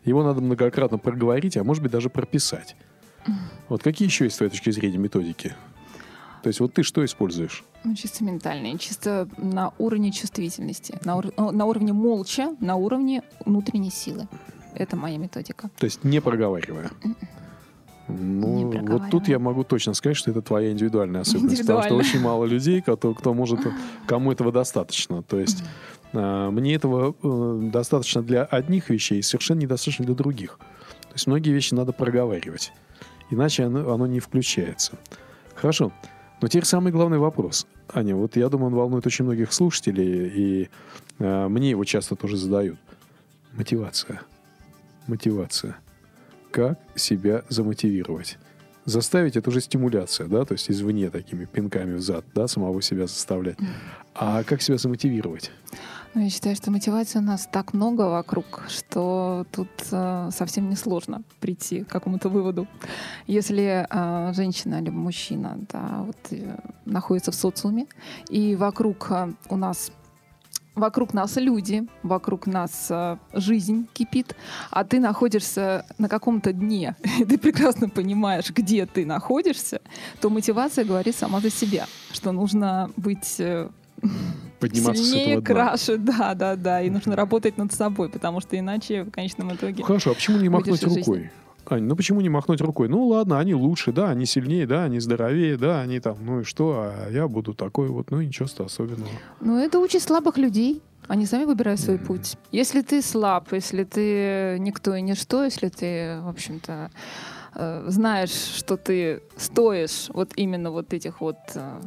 Его 0.05 0.25
надо 0.25 0.41
многократно 0.41 0.99
проговорить, 0.99 1.57
а 1.57 1.65
может 1.65 1.83
быть 1.83 1.93
даже 1.93 2.09
прописать. 2.09 2.75
Вот 3.69 3.83
какие 3.83 4.09
еще 4.09 4.25
есть 4.25 4.37
с 4.37 4.39
твоей 4.39 4.51
точки 4.51 4.71
зрения 4.71 4.99
методики? 4.99 5.55
То 6.43 6.49
есть 6.49 6.61
вот 6.61 6.73
ты 6.73 6.83
что 6.83 7.05
используешь? 7.05 7.65
Ну, 7.85 7.95
чисто 7.95 8.25
ментальные, 8.25 8.79
чисто 8.79 9.29
на 9.37 9.73
уровне 9.79 10.11
чувствительности, 10.11 10.99
на, 11.05 11.17
ур... 11.17 11.27
на 11.37 11.67
уровне 11.67 11.93
молча, 11.93 12.57
на 12.61 12.77
уровне 12.77 13.23
внутренней 13.45 13.91
силы. 13.91 14.27
Это 14.75 14.97
моя 14.97 15.19
методика. 15.19 15.71
То 15.79 15.85
есть 15.85 16.03
не 16.03 16.21
проговаривая? 16.21 16.91
Ну, 18.11 18.71
вот 18.87 19.03
тут 19.11 19.29
я 19.29 19.39
могу 19.39 19.65
точно 19.65 19.95
сказать, 19.95 20.17
что 20.17 20.31
это 20.31 20.43
твоя 20.43 20.73
индивидуальная 20.73 21.23
особенность, 21.23 21.63
потому 21.63 21.83
что 21.83 21.95
очень 21.95 22.21
мало 22.21 22.45
людей, 22.45 22.81
кто, 22.81 23.15
кто 23.15 23.35
может, 23.35 23.61
кому 24.07 24.33
этого 24.33 24.53
достаточно. 24.53 25.23
То 25.23 25.39
есть 25.39 25.63
э, 26.13 26.51
мне 26.51 26.75
этого 26.75 27.15
э, 27.23 27.71
достаточно 27.73 28.23
для 28.23 28.45
одних 28.45 28.91
вещей, 28.91 29.23
совершенно 29.23 29.61
недостаточно 29.61 30.05
для 30.05 30.15
других. 30.15 30.59
То 31.03 31.15
есть 31.15 31.27
многие 31.27 31.51
вещи 31.51 31.75
надо 31.75 31.93
проговаривать, 31.93 32.73
иначе 33.31 33.65
оно, 33.65 33.93
оно 33.93 34.07
не 34.07 34.21
включается. 34.21 34.93
Хорошо. 35.55 35.93
Но 36.41 36.49
теперь 36.49 36.65
самый 36.65 36.91
главный 36.91 37.19
вопрос. 37.19 37.67
Аня, 37.93 38.17
вот 38.17 38.37
я 38.37 38.49
думаю, 38.49 38.69
он 38.69 38.75
волнует 38.75 39.07
очень 39.07 39.25
многих 39.25 39.53
слушателей, 39.53 40.29
и 40.29 40.71
э, 41.19 41.49
мне 41.49 41.71
его 41.71 41.85
часто 41.85 42.17
тоже 42.17 42.37
задают. 42.37 42.79
Мотивация. 43.53 44.23
Мотивация. 45.07 45.77
Как 46.51 46.79
себя 46.97 47.43
замотивировать? 47.49 48.39
Заставить 48.85 49.37
это 49.37 49.51
уже 49.51 49.61
стимуляция, 49.61 50.27
да, 50.27 50.45
то 50.45 50.55
есть 50.55 50.71
извне 50.71 51.11
такими 51.11 51.45
пинками 51.45 51.95
в 51.95 52.01
зад, 52.01 52.25
да, 52.35 52.49
самого 52.49 52.83
себя 52.83 53.07
заставлять. 53.07 53.59
А 54.15 54.43
как 54.43 54.63
себя 54.63 54.79
замотивировать? 54.79 55.53
Ну, 56.15 56.23
я 56.23 56.31
считаю, 56.31 56.57
что 56.57 56.73
мотивации 56.73 57.21
у 57.21 57.23
нас 57.23 57.49
так 57.53 57.73
много 57.73 58.03
вокруг, 58.09 58.65
что 58.69 59.47
тут 59.53 59.69
э, 59.93 60.31
совсем 60.33 60.69
не 60.69 60.75
сложно 60.75 61.23
прийти 61.39 61.85
к 61.85 61.89
какому-то 61.89 62.29
выводу. 62.29 62.67
Если 63.29 63.87
э, 63.89 64.33
женщина 64.35 64.81
либо 64.81 64.97
мужчина 64.97 65.57
да, 65.71 66.03
вот, 66.05 66.17
э, 66.33 66.57
находится 66.85 67.31
в 67.31 67.37
социуме, 67.37 67.87
и 68.29 68.57
вокруг 68.57 69.07
э, 69.11 69.33
у 69.51 69.57
нас 69.57 69.93
вокруг 70.75 71.15
нас 71.15 71.37
люди, 71.37 71.85
вокруг 72.03 72.47
нас 72.47 72.87
э, 72.91 73.17
жизнь 73.33 73.89
кипит, 73.93 74.35
а 74.71 74.85
ты 74.85 75.01
находишься 75.01 75.85
на 75.99 76.09
каком-то 76.09 76.53
дне, 76.53 76.97
и 77.19 77.25
ты 77.25 77.39
прекрасно 77.39 77.89
понимаешь, 77.89 78.51
где 78.51 78.87
ты 78.87 79.05
находишься, 79.05 79.81
то 80.21 80.31
мотивация 80.31 80.85
говорит 80.85 81.17
сама 81.17 81.41
за 81.41 81.51
себя, 81.51 81.87
что 82.13 82.33
нужно 82.33 82.91
быть 82.97 83.37
э, 83.39 83.69
подниматься 84.59 85.05
сильнее, 85.05 85.41
краше, 85.41 85.97
да, 85.99 86.35
да, 86.35 86.57
да. 86.57 86.83
И 86.83 86.91
нужно 86.91 87.17
работать 87.17 87.59
над 87.59 87.73
собой, 87.73 88.09
потому 88.09 88.41
что 88.41 88.59
иначе 88.59 89.05
в 89.05 89.11
конечном 89.11 89.55
итоге. 89.55 89.83
Хорошо, 89.83 90.13
а 90.13 90.15
почему 90.15 90.39
не 90.39 90.49
махнуть 90.49 90.83
рукой? 90.83 91.31
Ань, 91.67 91.85
ну 91.85 91.97
почему 91.97 92.21
не 92.21 92.29
махнуть 92.29 92.61
рукой? 92.61 92.89
Ну 92.89 93.07
ладно, 93.07 93.39
они 93.39 93.55
лучше, 93.55 93.93
да, 93.93 94.11
они 94.11 94.27
сильнее, 94.27 94.67
да, 94.67 94.85
они 94.85 95.01
здоровее, 95.01 95.57
да, 95.57 95.81
они 95.81 96.01
там, 96.01 96.17
ну 96.21 96.41
и 96.41 96.45
что, 96.45 96.93
а 96.93 97.11
я 97.11 97.29
буду 97.29 97.55
такой 97.55 97.89
вот, 97.89 98.11
ну 98.11 98.21
ничего 98.21 98.49
особенного. 98.65 99.11
Ну 99.41 99.59
это 99.59 99.79
участь 99.79 100.07
слабых 100.07 100.39
людей. 100.39 100.83
Они 101.07 101.27
сами 101.27 101.45
выбирают 101.45 101.81
свой 101.81 101.97
mm-hmm. 101.97 102.07
путь. 102.07 102.37
Если 102.53 102.83
ты 102.83 103.03
слаб, 103.03 103.53
если 103.53 103.83
ты 103.83 104.59
никто 104.61 104.95
и 104.95 105.01
ничто, 105.01 105.43
если 105.43 105.69
ты, 105.69 106.21
в 106.23 106.29
общем-то, 106.29 106.91
э, 107.55 107.85
знаешь, 107.89 108.31
что 108.31 108.77
ты 108.77 109.21
стоишь 109.37 110.09
вот 110.11 110.33
именно 110.37 110.71
вот 110.71 110.93
этих 110.93 111.21
вот 111.21 111.39
э, 111.55 111.81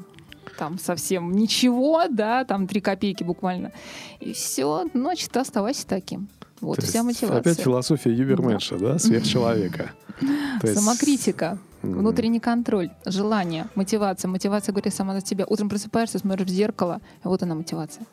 там 0.58 0.78
совсем 0.78 1.32
ничего, 1.32 2.04
да, 2.10 2.44
там 2.44 2.68
три 2.68 2.82
копейки 2.82 3.24
буквально, 3.24 3.72
и 4.20 4.34
все, 4.34 4.88
значит, 4.94 5.36
оставайся 5.38 5.88
таким. 5.88 6.28
Вот 6.64 6.78
То 6.78 6.86
вся 6.86 7.04
мотивация. 7.04 7.40
Опять 7.40 7.60
философия 7.60 8.14
Юберменша, 8.14 8.78
да, 8.78 8.94
да? 8.94 9.00
сверхчеловека. 9.00 9.92
Самокритика. 10.64 11.58
Внутренний 11.82 12.40
контроль, 12.40 12.92
желание, 13.06 13.68
мотивация. 13.76 14.30
Мотивация 14.30 14.72
говорит 14.72 14.94
сама 14.94 15.14
за 15.16 15.22
тебя. 15.22 15.46
Утром 15.46 15.68
просыпаешься, 15.68 16.20
смотришь 16.20 16.48
в 16.48 16.50
зеркало, 16.50 17.02
и 17.26 17.28
вот 17.28 17.44
она 17.44 17.56
мотивация. 17.56 18.06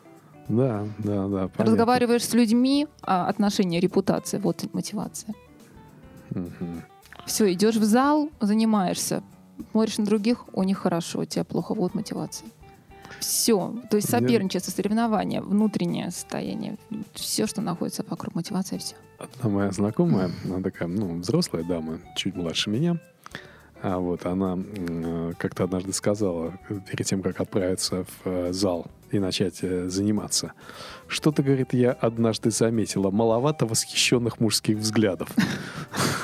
Да, 0.49 0.85
да, 0.97 1.27
да. 1.27 1.47
Понятно. 1.47 1.65
Разговариваешь 1.65 2.25
с 2.25 2.33
людьми, 2.33 2.87
а 3.01 3.27
отношения, 3.27 3.79
репутация, 3.79 4.41
вот 4.41 4.65
мотивация. 4.73 5.33
Угу. 6.31 6.49
Все, 7.25 7.53
идешь 7.53 7.77
в 7.77 7.83
зал, 7.85 8.29
занимаешься, 8.41 9.23
смотришь 9.71 9.97
на 9.97 10.05
других, 10.05 10.45
у 10.53 10.63
них 10.63 10.79
хорошо, 10.79 11.19
у 11.19 11.25
тебя 11.25 11.45
плохо, 11.45 11.73
вот 11.73 11.93
мотивация. 11.93 12.49
Все. 13.19 13.73
То 13.89 13.97
есть 13.97 14.09
соперничество, 14.09 14.71
соревнование, 14.71 15.41
внутреннее 15.41 16.11
состояние, 16.11 16.77
все, 17.13 17.47
что 17.47 17.61
находится 17.61 18.03
вокруг 18.07 18.35
мотивации, 18.35 18.77
все. 18.77 18.95
Одна 19.17 19.49
моя 19.49 19.71
знакомая, 19.71 20.31
она 20.45 20.61
такая, 20.61 20.87
ну, 20.87 21.19
взрослая 21.19 21.63
дама, 21.63 21.99
чуть 22.15 22.35
младше 22.35 22.69
меня, 22.69 22.99
а 23.81 23.97
вот 23.97 24.25
она 24.25 24.59
как-то 25.37 25.63
однажды 25.63 25.93
сказала, 25.93 26.53
перед 26.89 27.05
тем, 27.05 27.21
как 27.21 27.39
отправиться 27.41 28.03
в 28.03 28.09
э, 28.25 28.53
зал 28.53 28.87
и 29.11 29.19
начать 29.19 29.59
э, 29.63 29.89
заниматься, 29.89 30.53
что-то, 31.07 31.43
говорит, 31.43 31.73
я 31.73 31.91
однажды 31.91 32.51
заметила, 32.51 33.11
маловато 33.11 33.65
восхищенных 33.65 34.39
мужских 34.39 34.77
взглядов. 34.77 35.29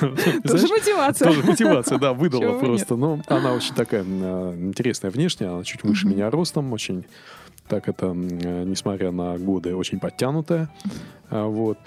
Тоже 0.00 0.68
мотивация. 0.68 1.28
Тоже 1.28 1.42
мотивация, 1.42 1.98
да, 1.98 2.12
выдала 2.12 2.58
просто. 2.58 2.96
Но 2.96 3.20
она 3.26 3.52
очень 3.52 3.74
такая 3.74 4.02
интересная 4.02 5.10
внешне, 5.10 5.48
она 5.48 5.64
чуть 5.64 5.82
выше 5.82 6.06
меня 6.06 6.30
ростом, 6.30 6.72
очень 6.72 7.04
так 7.68 7.88
это, 7.88 8.06
несмотря 8.06 9.10
на 9.10 9.36
годы, 9.36 9.76
очень 9.76 10.00
подтянутая. 10.00 10.70
А 11.28 11.46
вот. 11.46 11.78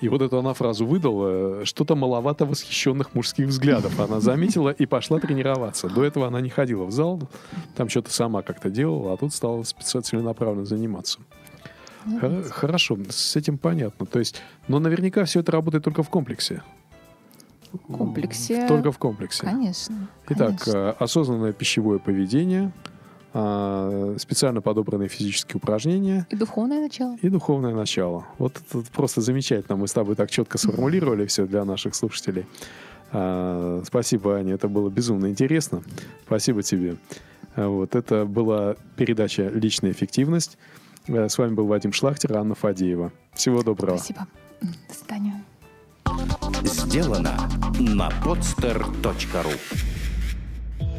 И 0.00 0.08
вот 0.08 0.20
эту 0.20 0.38
она 0.38 0.52
фразу 0.52 0.86
выдала, 0.86 1.64
что-то 1.64 1.96
маловато 1.96 2.44
восхищенных 2.44 3.14
мужских 3.14 3.48
взглядов. 3.48 3.98
Она 3.98 4.20
заметила 4.20 4.70
и 4.70 4.84
пошла 4.84 5.18
тренироваться. 5.18 5.88
До 5.88 6.04
этого 6.04 6.26
она 6.26 6.40
не 6.40 6.50
ходила 6.50 6.84
в 6.84 6.90
зал, 6.90 7.20
там 7.74 7.88
что-то 7.88 8.10
сама 8.12 8.42
как-то 8.42 8.68
делала, 8.68 9.14
а 9.14 9.16
тут 9.16 9.32
стала 9.32 9.62
специально 9.62 10.04
целенаправленно 10.04 10.66
заниматься. 10.66 11.20
Хорошо, 12.50 12.98
с 13.08 13.36
этим 13.36 13.58
понятно. 13.58 14.06
То 14.06 14.18
есть, 14.18 14.42
но 14.68 14.78
наверняка 14.78 15.24
все 15.24 15.40
это 15.40 15.50
работает 15.52 15.82
только 15.82 16.02
в 16.02 16.10
комплексе. 16.10 16.62
В 17.72 17.78
комплексе. 17.78 18.68
Только 18.68 18.92
в 18.92 18.98
комплексе. 18.98 19.42
Конечно. 19.42 20.08
Итак, 20.28 20.60
конечно. 20.60 20.78
Э, 20.78 20.94
осознанное 20.98 21.52
пищевое 21.52 21.98
поведение– 21.98 22.72
специально 24.18 24.62
подобранные 24.62 25.08
физические 25.08 25.56
упражнения. 25.56 26.26
И 26.30 26.36
духовное 26.36 26.80
начало. 26.80 27.16
И 27.20 27.28
духовное 27.28 27.74
начало. 27.74 28.26
Вот 28.38 28.56
это 28.56 28.82
просто 28.92 29.20
замечательно. 29.20 29.76
Мы 29.76 29.88
с 29.88 29.92
тобой 29.92 30.14
так 30.14 30.30
четко 30.30 30.58
сформулировали 30.58 31.26
все 31.26 31.46
для 31.46 31.64
наших 31.64 31.94
слушателей. 31.94 32.46
А, 33.12 33.82
спасибо, 33.86 34.36
Аня, 34.36 34.54
это 34.54 34.68
было 34.68 34.88
безумно 34.90 35.26
интересно. 35.26 35.82
Спасибо 36.24 36.62
тебе. 36.62 36.96
А, 37.54 37.68
вот 37.68 37.94
это 37.94 38.24
была 38.24 38.76
передача 38.96 39.48
«Личная 39.48 39.92
эффективность». 39.92 40.58
С 41.06 41.38
вами 41.38 41.54
был 41.54 41.66
Вадим 41.66 41.92
Шлахтер, 41.92 42.36
Анна 42.36 42.54
Фадеева. 42.54 43.12
Всего 43.34 43.62
доброго. 43.62 43.98
Спасибо. 43.98 44.26
До 44.60 44.94
свидания. 44.94 45.44
Сделано 46.64 47.36
на 47.78 48.08
podster.ru 48.24 49.95